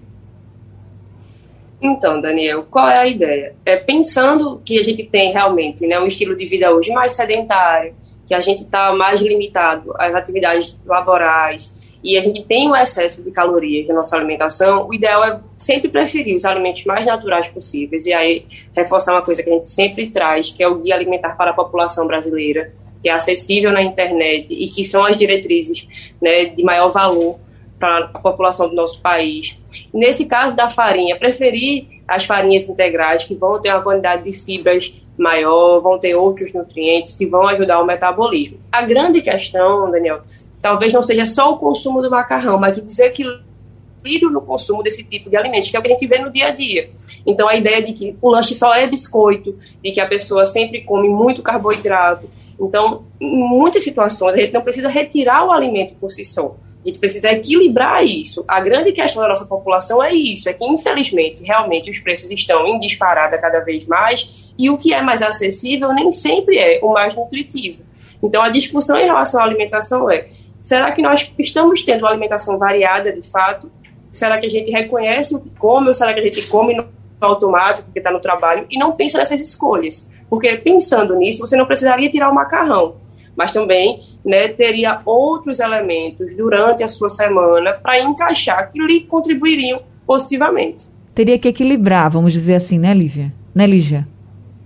[1.81, 3.57] Então, Daniel, qual é a ideia?
[3.67, 7.95] É pensando que a gente tem realmente né, um estilo de vida hoje mais sedentário,
[8.25, 13.23] que a gente está mais limitado às atividades laborais, e a gente tem um excesso
[13.23, 18.07] de calorias na nossa alimentação, o ideal é sempre preferir os alimentos mais naturais possíveis.
[18.07, 21.37] E aí, reforçar uma coisa que a gente sempre traz, que é o Guia Alimentar
[21.37, 25.89] para a População Brasileira, que é acessível na internet e que são as diretrizes
[26.21, 27.39] né, de maior valor
[27.79, 29.59] para a população do nosso país.
[29.93, 34.95] Nesse caso da farinha, preferir as farinhas integrais, que vão ter uma quantidade de fibras
[35.19, 38.59] maior, vão ter outros nutrientes que vão ajudar o metabolismo.
[38.71, 40.23] A grande questão, Daniel,
[40.63, 45.29] talvez não seja só o consumo do macarrão, mas o desequilíbrio no consumo desse tipo
[45.29, 46.89] de alimentos, que é o que a gente vê no dia a dia.
[47.27, 50.83] Então, a ideia de que o lanche só é biscoito, de que a pessoa sempre
[50.83, 52.31] come muito carboidrato.
[52.59, 56.57] Então, em muitas situações, a gente não precisa retirar o alimento por si só.
[56.85, 58.45] A gente precisa equilibrar isso.
[58.47, 62.67] A grande questão da nossa população é isso, é que infelizmente, realmente os preços estão
[62.67, 66.93] em disparada cada vez mais e o que é mais acessível nem sempre é o
[66.93, 67.83] mais nutritivo.
[68.21, 70.29] Então a discussão em relação à alimentação é
[70.63, 73.71] Será que nós estamos tendo uma alimentação variada de fato?
[74.13, 76.87] Será que a gente reconhece o que come ou será que a gente come no
[77.21, 80.09] automático porque está no trabalho e não pensa nessas escolhas?
[80.31, 82.97] Porque pensando nisso, você não precisaria tirar o macarrão,
[83.37, 89.83] mas também né, teria outros elementos durante a sua semana para encaixar que lhe contribuiriam
[90.07, 90.87] positivamente.
[91.15, 93.33] Teria que equilibrar, vamos dizer assim, né, Lívia?
[93.55, 94.09] Né, Lígia?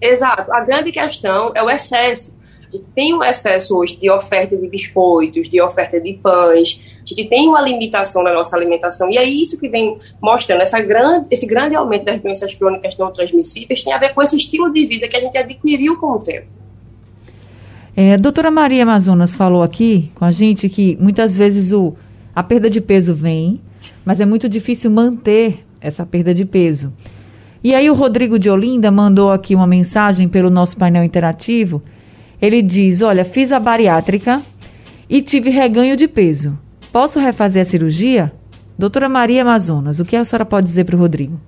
[0.01, 0.53] Exato.
[0.53, 2.36] A grande questão é o excesso.
[2.77, 7.07] A gente tem um excesso hoje de oferta de biscoitos, de oferta de pães, a
[7.07, 11.27] gente tem uma limitação na nossa alimentação, e é isso que vem mostrando, essa grande,
[11.31, 14.85] esse grande aumento das doenças crônicas não transmissíveis tem a ver com esse estilo de
[14.85, 16.49] vida que a gente adquiriu com o tempo.
[17.97, 21.95] É, doutora Maria Amazonas falou aqui com a gente que muitas vezes o,
[22.35, 23.59] a perda de peso vem,
[24.05, 26.93] mas é muito difícil manter essa perda de peso.
[27.65, 31.83] E aí o Rodrigo de Olinda mandou aqui uma mensagem pelo nosso painel interativo
[32.41, 34.43] ele diz: Olha, fiz a bariátrica
[35.09, 36.59] e tive reganho de peso.
[36.93, 38.33] Posso refazer a cirurgia?
[38.79, 41.41] Doutora Maria Amazonas, o que a senhora pode dizer para o Rodrigo?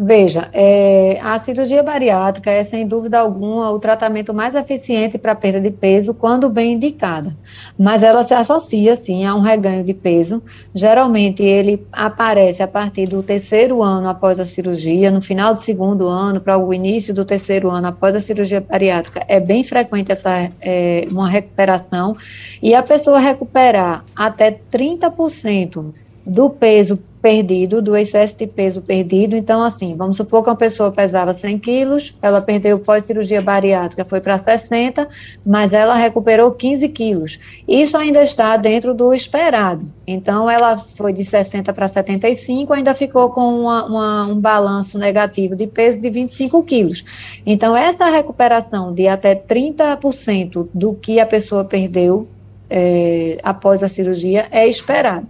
[0.00, 5.60] Veja, é, a cirurgia bariátrica é sem dúvida alguma o tratamento mais eficiente para perda
[5.60, 7.36] de peso quando bem indicada,
[7.76, 10.40] mas ela se associa sim a um reganho de peso.
[10.72, 16.06] Geralmente ele aparece a partir do terceiro ano após a cirurgia, no final do segundo
[16.06, 19.24] ano para o início do terceiro ano após a cirurgia bariátrica.
[19.26, 22.16] É bem frequente essa é, uma recuperação
[22.62, 25.92] e a pessoa recuperar até 30%
[26.24, 29.36] do peso perdido, do excesso de peso perdido.
[29.36, 34.20] Então, assim, vamos supor que uma pessoa pesava 100 quilos, ela perdeu pós-cirurgia bariátrica, foi
[34.20, 35.08] para 60,
[35.44, 37.38] mas ela recuperou 15 quilos.
[37.66, 39.86] Isso ainda está dentro do esperado.
[40.06, 45.54] Então, ela foi de 60 para 75, ainda ficou com uma, uma, um balanço negativo
[45.54, 47.04] de peso de 25 quilos.
[47.44, 52.28] Então, essa recuperação de até 30% do que a pessoa perdeu
[52.70, 55.26] é, após a cirurgia é esperado.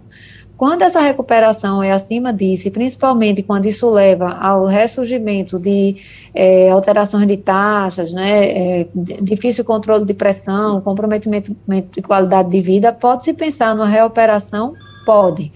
[0.59, 5.95] Quando essa recuperação é acima disso, e principalmente quando isso leva ao ressurgimento de
[6.33, 8.87] é, alterações de taxas, né, é,
[9.21, 14.73] difícil controle de pressão, comprometimento de qualidade de vida, pode-se pensar numa reoperação?
[15.05, 15.49] Pode.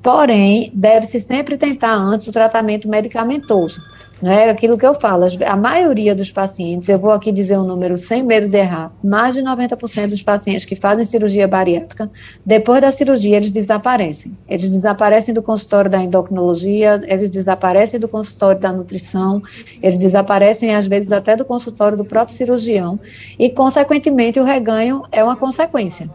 [0.00, 3.80] Porém, deve-se sempre tentar antes o tratamento medicamentoso.
[4.22, 7.98] É aquilo que eu falo, a maioria dos pacientes, eu vou aqui dizer um número
[7.98, 12.10] sem medo de errar, mais de 90% dos pacientes que fazem cirurgia bariátrica,
[12.44, 14.32] depois da cirurgia eles desaparecem.
[14.48, 19.42] Eles desaparecem do consultório da endocrinologia, eles desaparecem do consultório da nutrição,
[19.82, 22.98] eles desaparecem às vezes até do consultório do próprio cirurgião
[23.38, 26.08] e, consequentemente, o reganho é uma consequência.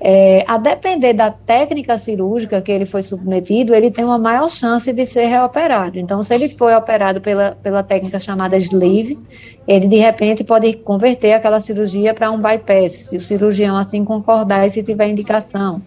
[0.00, 4.92] É, a depender da técnica cirúrgica que ele foi submetido, ele tem uma maior chance
[4.92, 5.98] de ser reoperado.
[5.98, 9.18] Então, se ele foi operado pela, pela técnica chamada sleeve,
[9.66, 14.66] ele de repente pode converter aquela cirurgia para um bypass, se o cirurgião assim concordar
[14.66, 15.82] e se tiver indicação.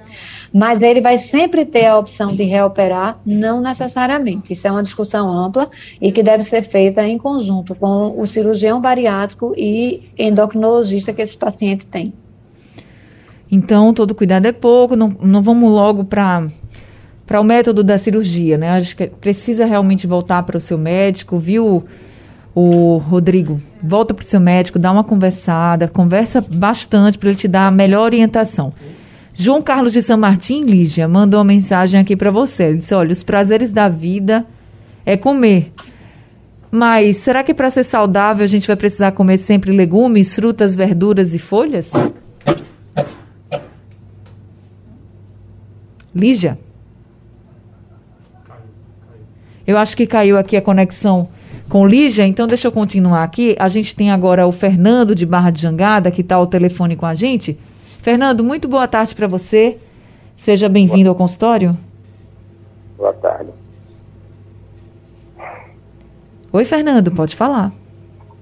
[0.54, 4.52] Mas ele vai sempre ter a opção de reoperar, não necessariamente.
[4.52, 5.70] Isso é uma discussão ampla
[6.02, 11.38] e que deve ser feita em conjunto com o cirurgião bariátrico e endocrinologista que esse
[11.38, 12.14] paciente tem.
[13.52, 16.48] Então, todo cuidado é pouco, não, não vamos logo para
[17.26, 18.72] para o método da cirurgia, né?
[18.72, 21.86] Acho que precisa realmente voltar para o seu médico, viu,
[22.54, 23.62] o Rodrigo?
[23.82, 27.72] Volta para o seu médico, dá uma conversada, conversa bastante para ele te dar a
[27.72, 28.74] melhor orientação.
[29.34, 32.64] João Carlos de São Martim, Lígia, mandou uma mensagem aqui para você.
[32.64, 34.46] Ele disse: olha, os prazeres da vida
[35.06, 35.72] é comer.
[36.70, 41.34] Mas será que para ser saudável a gente vai precisar comer sempre legumes, frutas, verduras
[41.34, 41.92] e folhas?
[46.14, 46.58] Lígia?
[49.66, 51.30] Eu acho que caiu aqui a conexão
[51.70, 53.56] com Lígia, então deixa eu continuar aqui.
[53.58, 57.06] A gente tem agora o Fernando de Barra de Jangada, que está ao telefone com
[57.06, 57.58] a gente.
[58.02, 59.78] Fernando, muito boa tarde para você.
[60.36, 61.78] Seja bem-vindo ao consultório.
[62.98, 63.52] Boa tarde.
[66.52, 67.72] Oi, Fernando, pode falar.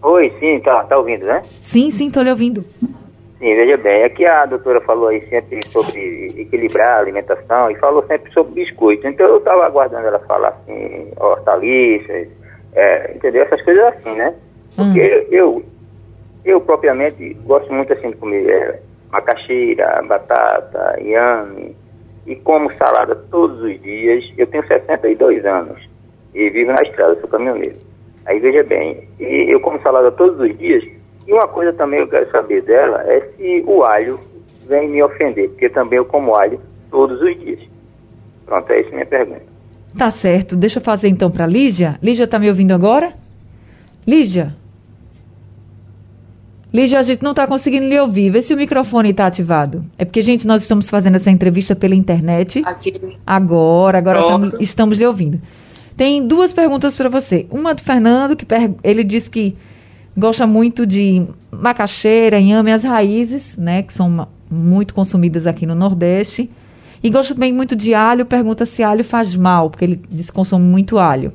[0.01, 1.41] Oi, sim, tá, tá ouvindo, né?
[1.61, 2.65] Sim, sim, tô lhe ouvindo.
[3.39, 8.05] Sim, veja bem, aqui a doutora falou aí sempre sobre equilibrar a alimentação e falou
[8.05, 9.07] sempre sobre biscoito.
[9.07, 12.27] Então eu estava aguardando ela falar assim, hortaliças,
[12.73, 13.43] é, entendeu?
[13.43, 14.35] Essas coisas assim, né?
[14.75, 15.27] Porque hum.
[15.31, 15.63] eu,
[16.43, 21.73] eu propriamente gosto muito assim de comer é, macaxeira, batata, inhame
[22.27, 24.21] e como salada todos os dias.
[24.37, 25.79] Eu tenho 62 anos
[26.33, 27.77] e vivo na estrada, sou caminhoneiro.
[28.25, 30.83] Aí veja bem, e eu como salada todos os dias
[31.29, 34.19] e uma coisa também eu quero saber dela é se o alho
[34.67, 37.59] vem me ofender, porque também eu como alho todos os dias.
[38.47, 39.43] Pronto, é essa a minha pergunta.
[39.95, 40.55] Tá certo.
[40.55, 41.99] Deixa eu fazer então para Lígia.
[42.01, 43.13] Lígia tá me ouvindo agora?
[44.07, 44.55] Lígia?
[46.73, 48.31] Lígia, a gente não está conseguindo lhe ouvir.
[48.31, 49.85] Vê se o microfone está ativado.
[49.99, 52.63] É porque, gente, nós estamos fazendo essa entrevista pela internet.
[52.65, 53.17] Aqui.
[53.25, 55.39] Agora, agora estamos, estamos lhe ouvindo.
[55.95, 57.45] Tem duas perguntas para você.
[57.51, 58.47] Uma do Fernando, que
[58.83, 59.55] ele diz que
[60.19, 66.49] gosta muito de macaxeira, inhame, as raízes, né, que são muito consumidas aqui no Nordeste.
[67.01, 70.33] E gosta também muito de alho, pergunta se alho faz mal, porque ele diz que
[70.33, 71.31] consome muito alho.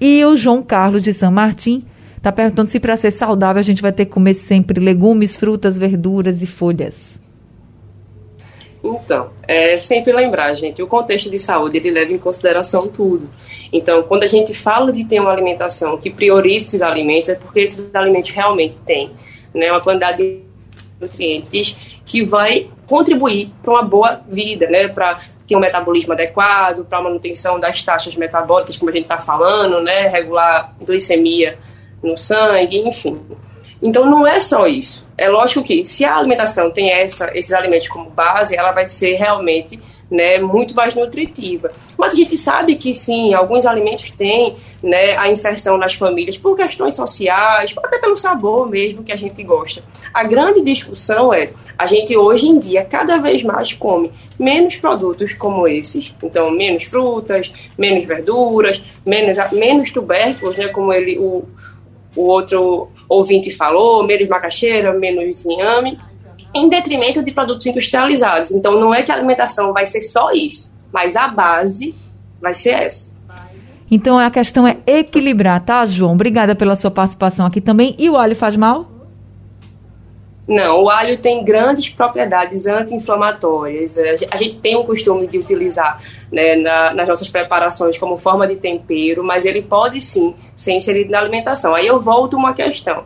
[0.00, 1.84] E o João Carlos de São Martim
[2.16, 5.76] está perguntando se para ser saudável a gente vai ter que comer sempre legumes, frutas,
[5.76, 7.20] verduras e folhas.
[8.94, 13.28] Então, é sempre lembrar, gente, o contexto de saúde ele leva em consideração tudo.
[13.72, 17.60] Então, quando a gente fala de ter uma alimentação que priorize esses alimentos, é porque
[17.60, 19.10] esses alimentos realmente têm
[19.52, 20.40] né, uma quantidade de
[21.00, 26.98] nutrientes que vai contribuir para uma boa vida, né, para ter um metabolismo adequado, para
[26.98, 31.58] a manutenção das taxas metabólicas, como a gente está falando, né, regular glicemia
[32.02, 33.20] no sangue, enfim.
[33.80, 35.06] Então, não é só isso.
[35.18, 39.14] É lógico que se a alimentação tem essa, esses alimentos como base, ela vai ser
[39.14, 41.72] realmente né, muito mais nutritiva.
[41.96, 46.54] Mas a gente sabe que sim, alguns alimentos têm né, a inserção nas famílias por
[46.54, 49.82] questões sociais, até pelo sabor mesmo que a gente gosta.
[50.12, 55.32] A grande discussão é, a gente hoje em dia cada vez mais come menos produtos
[55.32, 61.44] como esses, então menos frutas, menos verduras, menos, menos tubérculos, né, como ele, o,
[62.16, 65.98] o outro ouvinte falou, menos macaxeira, menos inhame,
[66.54, 68.52] em detrimento de produtos industrializados.
[68.52, 71.94] Então, não é que a alimentação vai ser só isso, mas a base
[72.40, 73.14] vai ser essa.
[73.90, 76.14] Então, a questão é equilibrar, tá, João?
[76.14, 77.94] Obrigada pela sua participação aqui também.
[77.98, 78.95] E o alho faz mal?
[80.46, 83.98] Não, o alho tem grandes propriedades anti-inflamatórias.
[84.30, 88.54] A gente tem o costume de utilizar né, na, nas nossas preparações como forma de
[88.54, 91.74] tempero, mas ele pode sim ser inserido na alimentação.
[91.74, 93.04] Aí eu volto uma questão.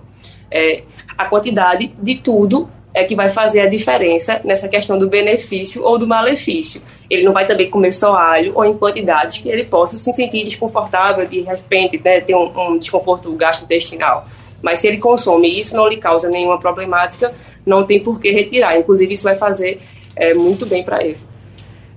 [0.51, 0.83] É,
[1.17, 5.97] a quantidade de tudo é que vai fazer a diferença nessa questão do benefício ou
[5.97, 6.83] do malefício.
[7.09, 10.45] Ele não vai também comer só alho ou em quantidades que ele possa se sentir
[10.45, 14.27] desconfortável, de repente, né, ter um, um desconforto gastrointestinal.
[14.63, 17.33] Mas se ele consome e isso não lhe causa nenhuma problemática,
[17.65, 18.79] não tem por que retirar.
[18.79, 19.81] Inclusive, isso vai fazer
[20.17, 21.19] é, muito bem para ele.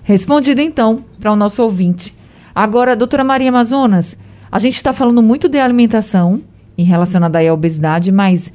[0.03, 2.13] Respondido então para o nosso ouvinte.
[2.53, 4.17] Agora, doutora Maria Amazonas,
[4.51, 6.41] a gente está falando muito de alimentação
[6.77, 8.51] em relacionada à obesidade, mas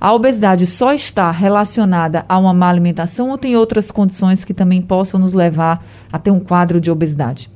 [0.00, 4.80] a obesidade só está relacionada a uma má alimentação ou tem outras condições que também
[4.80, 7.50] possam nos levar a ter um quadro de obesidade?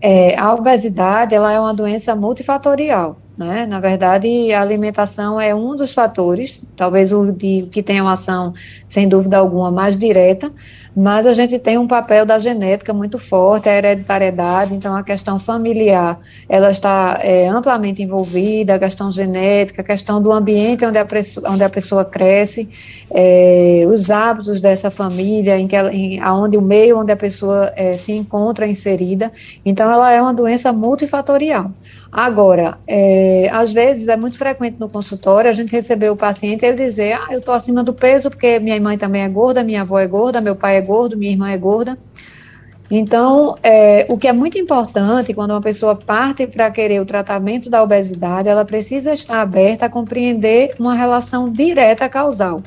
[0.00, 3.16] É, a obesidade ela é uma doença multifatorial.
[3.38, 3.66] Né?
[3.66, 8.54] Na verdade, a alimentação é um dos fatores, talvez o que tenha uma ação,
[8.88, 10.50] sem dúvida alguma, mais direta,
[10.96, 15.38] mas a gente tem um papel da genética muito forte, a hereditariedade, então a questão
[15.38, 16.18] familiar,
[16.48, 21.06] ela está é, amplamente envolvida, a questão genética, a questão do ambiente onde a,
[21.46, 22.68] onde a pessoa cresce,
[23.10, 27.72] é, os hábitos dessa família, em que ela, em, onde o meio onde a pessoa
[27.76, 29.30] é, se encontra inserida,
[29.64, 31.70] então ela é uma doença multifatorial.
[32.10, 36.84] Agora, é, às vezes é muito frequente no consultório a gente receber o paciente ele
[36.84, 39.98] dizer: Ah, eu estou acima do peso porque minha mãe também é gorda, minha avó
[39.98, 41.98] é gorda, meu pai é gordo, minha irmã é gorda.
[42.90, 47.68] Então, é, o que é muito importante quando uma pessoa parte para querer o tratamento
[47.68, 52.62] da obesidade, ela precisa estar aberta a compreender uma relação direta causal.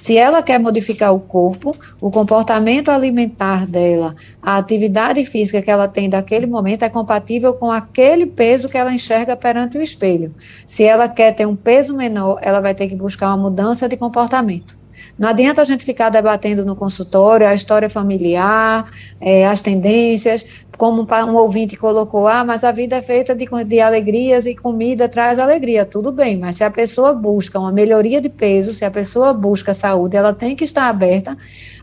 [0.00, 5.86] Se ela quer modificar o corpo, o comportamento alimentar dela, a atividade física que ela
[5.86, 10.34] tem daquele momento é compatível com aquele peso que ela enxerga perante o espelho.
[10.66, 13.98] Se ela quer ter um peso menor, ela vai ter que buscar uma mudança de
[13.98, 14.79] comportamento.
[15.20, 18.90] Não adianta a gente ficar debatendo no consultório a história familiar,
[19.20, 20.46] é, as tendências,
[20.78, 25.10] como um ouvinte colocou, ah, mas a vida é feita de, de alegrias e comida
[25.10, 25.84] traz alegria.
[25.84, 29.74] Tudo bem, mas se a pessoa busca uma melhoria de peso, se a pessoa busca
[29.74, 31.36] saúde, ela tem que estar aberta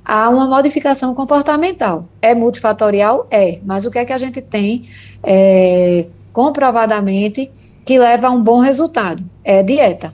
[0.04, 2.10] a uma modificação comportamental.
[2.20, 3.28] É multifatorial?
[3.30, 4.90] É, mas o que é que a gente tem
[5.22, 7.52] é, comprovadamente
[7.86, 9.24] que leva a um bom resultado?
[9.44, 10.12] É dieta.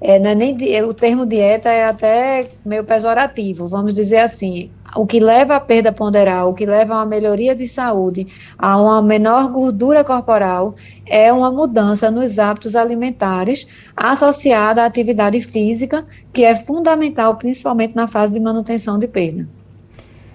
[0.00, 5.06] É, não é nem, o termo dieta é até meio pejorativo, vamos dizer assim o
[5.06, 8.26] que leva à perda ponderal, o que leva a uma melhoria de saúde,
[8.58, 10.74] a uma menor gordura corporal,
[11.06, 18.08] é uma mudança nos hábitos alimentares associada à atividade física, que é fundamental, principalmente na
[18.08, 19.46] fase de manutenção de perda.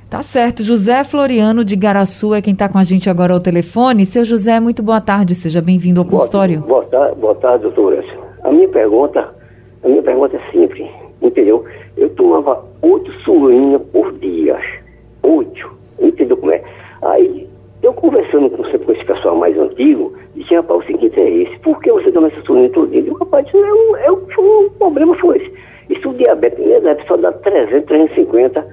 [0.10, 0.64] Tá certo.
[0.64, 4.06] José Floriano de Garaçu é quem está com a gente agora ao telefone.
[4.06, 5.34] Seu José, muito boa tarde.
[5.34, 6.62] Seja bem-vindo ao consultório.
[6.62, 8.04] Boa, tarde, boa tarde, doutora.
[8.44, 9.34] A minha pergunta,
[9.84, 10.90] a minha pergunta é simples,
[11.22, 11.66] entendeu?
[11.98, 14.58] Eu tomava oito sulinhas por dia.
[15.24, 15.72] Oito.
[16.00, 16.62] Entendeu como é?
[17.02, 17.48] Aí,
[17.82, 21.80] eu conversando com, com esse pessoal mais antigo, disse, rapaz, o seguinte é esse, por
[21.82, 23.02] que você toma essa sulinha todo dia?
[23.02, 25.54] Eu digo, rapaz, isso é é problema foi esse.
[25.90, 28.66] Isso o diabetes, minha diabetes só dá 300, 350,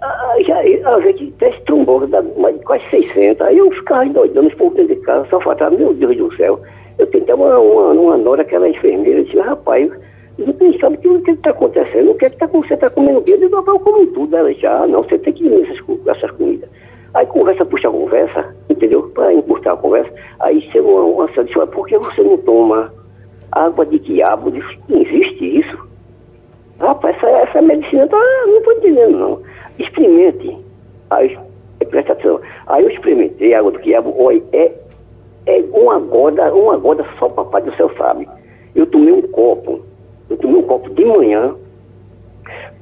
[0.00, 0.60] ah, já,
[0.96, 2.22] às vezes teste trombose dá
[2.64, 3.40] quase 600.
[3.46, 6.60] Aí eu ficava doidando, os povos dentro de casa, só faltava, meu Deus do céu.
[6.98, 9.90] Eu tentei uma, uma, uma nora, aquela enfermeira, disse, rapaz,
[10.46, 13.32] não sabe o que está acontecendo, o que é está você está comendo o quê?
[13.32, 14.36] Eu digo, eu como tudo.
[14.36, 16.68] Ela disse, ah, não, você tem que ir nessas, essas comidas.
[17.14, 19.02] Aí conversa, puxa a conversa, entendeu?
[19.14, 20.10] Para encurtar a conversa.
[20.40, 22.92] Aí chegou uma senhora disse, por que você não toma
[23.52, 24.48] água de quiabo?
[24.48, 25.88] Eu disse, não existe isso?
[26.78, 28.16] Rapaz, essa, essa medicina tá,
[28.46, 29.42] não estou entendendo não.
[29.78, 30.56] Experimente.
[31.10, 31.38] Aí,
[31.90, 32.40] presta atenção.
[32.66, 34.72] Aí eu experimentei água do quiabo, olha, é,
[35.46, 38.26] é uma goda, uma goda só papai do céu sabe.
[38.74, 39.91] Eu tomei um copo
[40.32, 41.54] eu tomei um copo de manhã.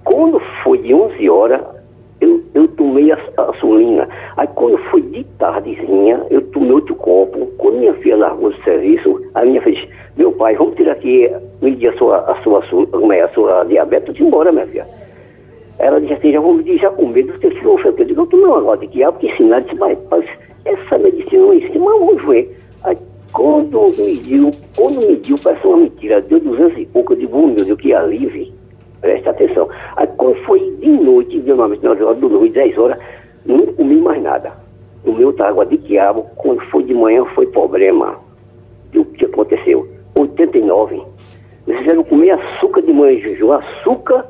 [0.05, 1.61] Quando foi de 11 horas,
[2.20, 4.09] eu, eu tomei a, a sulina.
[4.36, 7.46] Aí quando foi de tardezinha, eu tomei outro copo.
[7.59, 11.28] Quando minha filha largou do serviço, a minha fez, meu pai, vamos tirar aqui,
[11.61, 14.86] medir a sua, a sua, como é, a sua diabetes, eu embora, minha filha.
[15.78, 17.94] Ela disse assim, já vou medir já com medo, você ficou feio.
[17.98, 19.98] Eu digo, eu tomei uma gota de quiabo, que ensinar, disse, mas,
[20.64, 22.57] essa medicina não existe, mas vamos ver.
[22.84, 22.96] Aí
[23.33, 27.81] quando mediu, quando mediu, parece uma mentira, deu 200 e pouco, eu digo, meu Deus,
[27.81, 28.53] que alívio.
[29.01, 29.68] Presta atenção.
[29.97, 32.99] Aí quando foi de noite, deu 9 horas do noite, 10 horas,
[33.47, 34.53] não comi mais nada.
[35.05, 38.18] O meu tá água de quiabo, quando foi de manhã foi problema.
[38.95, 39.89] O que aconteceu?
[40.18, 41.03] 89.
[41.66, 44.26] Eles fizeram comer açúcar de manhã, Juju, açúcar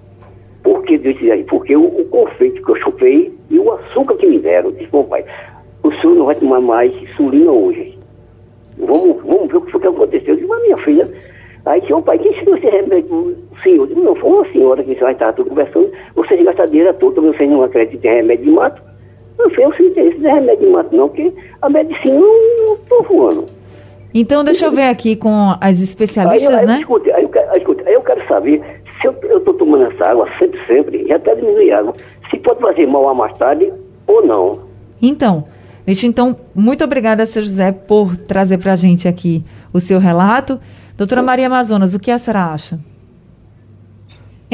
[0.64, 1.44] Por que disse aí?
[1.44, 4.72] Porque o, o confeito que eu chupei e o açúcar que me deram.
[4.72, 5.26] Disse, bom pai,
[5.84, 7.98] o senhor não vai tomar mais insulina hoje.
[8.78, 10.34] vamos, vamos ver o que foi que aconteceu.
[10.34, 11.12] Eu disse, mas minha filha,
[11.66, 13.36] aí tinha um pai, quem ensinou esse remédio?
[13.52, 16.66] O senhor, eu disse, não, foi uma senhora que vai estar tudo conversando, vocês gastam
[16.68, 18.82] dinheiro todo, vocês não acreditam em remédio de mato.
[19.44, 23.46] Não foi o interesse de remédio de mato, não, porque a medicina não estou voando.
[24.14, 26.80] Então, deixa eu ver aqui com as especialistas, aí, aí, né?
[26.80, 28.62] Escute, aí, eu quero, escute, aí eu quero saber
[29.02, 31.94] se eu estou tomando essa água sempre, sempre, e até diminuir a água,
[32.30, 33.74] se pode fazer mal a mais tarde
[34.08, 34.60] ou não.
[35.02, 35.46] Então,
[35.86, 37.42] deixa então, muito obrigada, Sr.
[37.42, 40.60] José, por trazer para a gente aqui o seu relato.
[40.96, 42.80] Doutora Maria Amazonas, o que a senhora acha?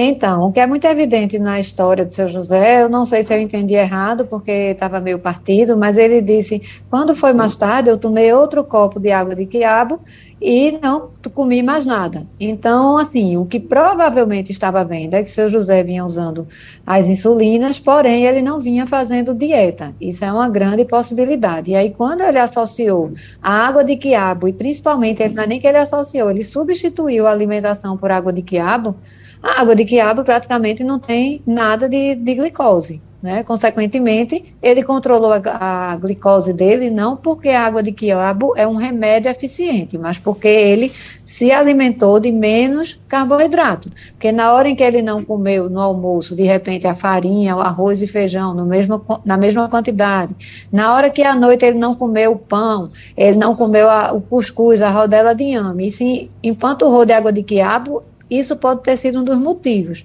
[0.01, 3.33] Então, o que é muito evidente na história de seu José, eu não sei se
[3.33, 7.97] eu entendi errado, porque estava meio partido, mas ele disse: quando foi mais tarde, eu
[7.97, 9.99] tomei outro copo de água de quiabo
[10.41, 12.25] e não comi mais nada.
[12.39, 16.47] Então, assim, o que provavelmente estava vendo é que seu José vinha usando
[16.87, 19.93] as insulinas, porém ele não vinha fazendo dieta.
[19.99, 21.71] Isso é uma grande possibilidade.
[21.71, 25.59] E aí, quando ele associou a água de quiabo, e principalmente, ele não é nem
[25.59, 28.95] que ele associou, ele substituiu a alimentação por água de quiabo
[29.41, 33.01] a água de quiabo praticamente não tem nada de, de glicose.
[33.21, 33.43] Né?
[33.43, 38.75] Consequentemente, ele controlou a, a, glicose dele não porque a água de quiabo é um
[38.75, 40.93] remédio eficiente, mas porque ele
[41.25, 43.89] se alimentou de menos carboidrato.
[44.11, 47.59] Porque na hora em que ele não comeu no almoço, de repente, a farinha, o
[47.59, 50.33] arroz e feijão no mesmo, na mesma quantidade,
[50.71, 54.21] na hora que à noite ele não comeu o pão, ele não comeu a, o
[54.21, 58.97] cuscuz, a rodela de inhame, e se empanturrou de água de quiabo, isso pode ter
[58.97, 60.03] sido um dos motivos.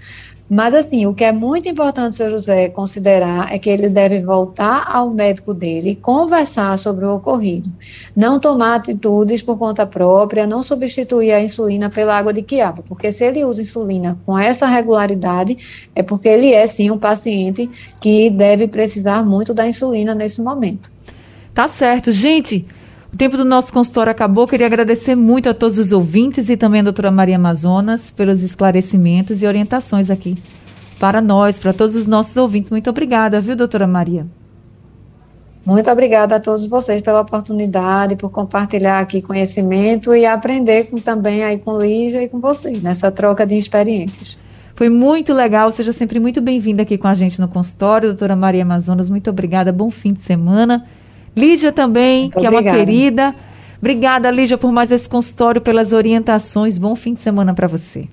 [0.49, 4.21] Mas, assim, o que é muito importante o seu José considerar é que ele deve
[4.21, 7.73] voltar ao médico dele e conversar sobre o ocorrido.
[8.15, 13.11] Não tomar atitudes por conta própria, não substituir a insulina pela água de quiabo, porque
[13.11, 18.29] se ele usa insulina com essa regularidade, é porque ele é, sim, um paciente que
[18.29, 20.93] deve precisar muito da insulina nesse momento.
[21.55, 22.13] Tá certo.
[22.13, 22.67] Gente,
[23.15, 24.45] o tempo do nosso consultório acabou.
[24.45, 29.41] Queria agradecer muito a todos os ouvintes e também a doutora Maria Amazonas pelos esclarecimentos
[29.41, 30.35] e orientações aqui
[30.99, 32.73] para nós, para todos os nossos ouvintes.
[32.73, 34.27] Muito obrigada, viu, doutora Maria?
[35.65, 41.45] Muito obrigada a todos vocês pela oportunidade, por compartilhar aqui conhecimento e aprender com, também
[41.45, 44.37] aí com Lígia e com vocês, nessa troca de experiências.
[44.75, 48.65] Foi muito legal, seja sempre muito bem-vinda aqui com a gente no consultório, doutora Maria
[48.65, 49.09] Amazonas.
[49.09, 50.85] Muito obrigada, bom fim de semana.
[51.37, 52.69] Lígia também, Muito que obrigada.
[52.69, 53.35] é uma querida.
[53.79, 56.79] Obrigada, Lígia, por mais esse consultório, pelas orientações.
[56.79, 58.09] Bom fim de semana para você.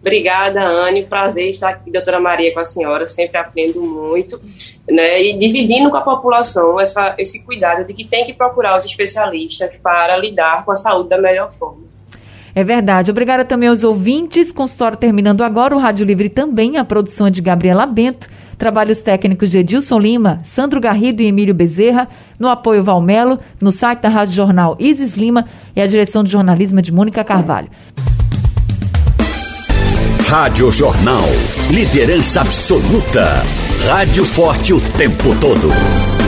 [0.00, 1.04] Obrigada, Anne.
[1.04, 3.06] Prazer estar aqui, doutora Maria, com a senhora.
[3.06, 4.40] Sempre aprendo muito.
[4.88, 5.22] Né?
[5.22, 9.70] E dividindo com a população essa, esse cuidado de que tem que procurar os especialistas
[9.82, 11.82] para lidar com a saúde da melhor forma.
[12.54, 13.10] É verdade.
[13.10, 14.50] Obrigada também aos ouvintes.
[14.50, 15.76] Consultório terminando agora.
[15.76, 16.78] O Rádio Livre também.
[16.78, 18.28] A produção é de Gabriela Bento.
[18.60, 22.06] Trabalhos técnicos de Edilson Lima, Sandro Garrido e Emílio Bezerra,
[22.38, 26.78] no apoio Valmelo, no site da Rádio Jornal Isis Lima e a direção de jornalismo
[26.78, 27.70] é de Mônica Carvalho.
[30.28, 31.24] Rádio Jornal.
[31.70, 33.42] Liderança absoluta.
[33.88, 36.19] Rádio forte o tempo todo.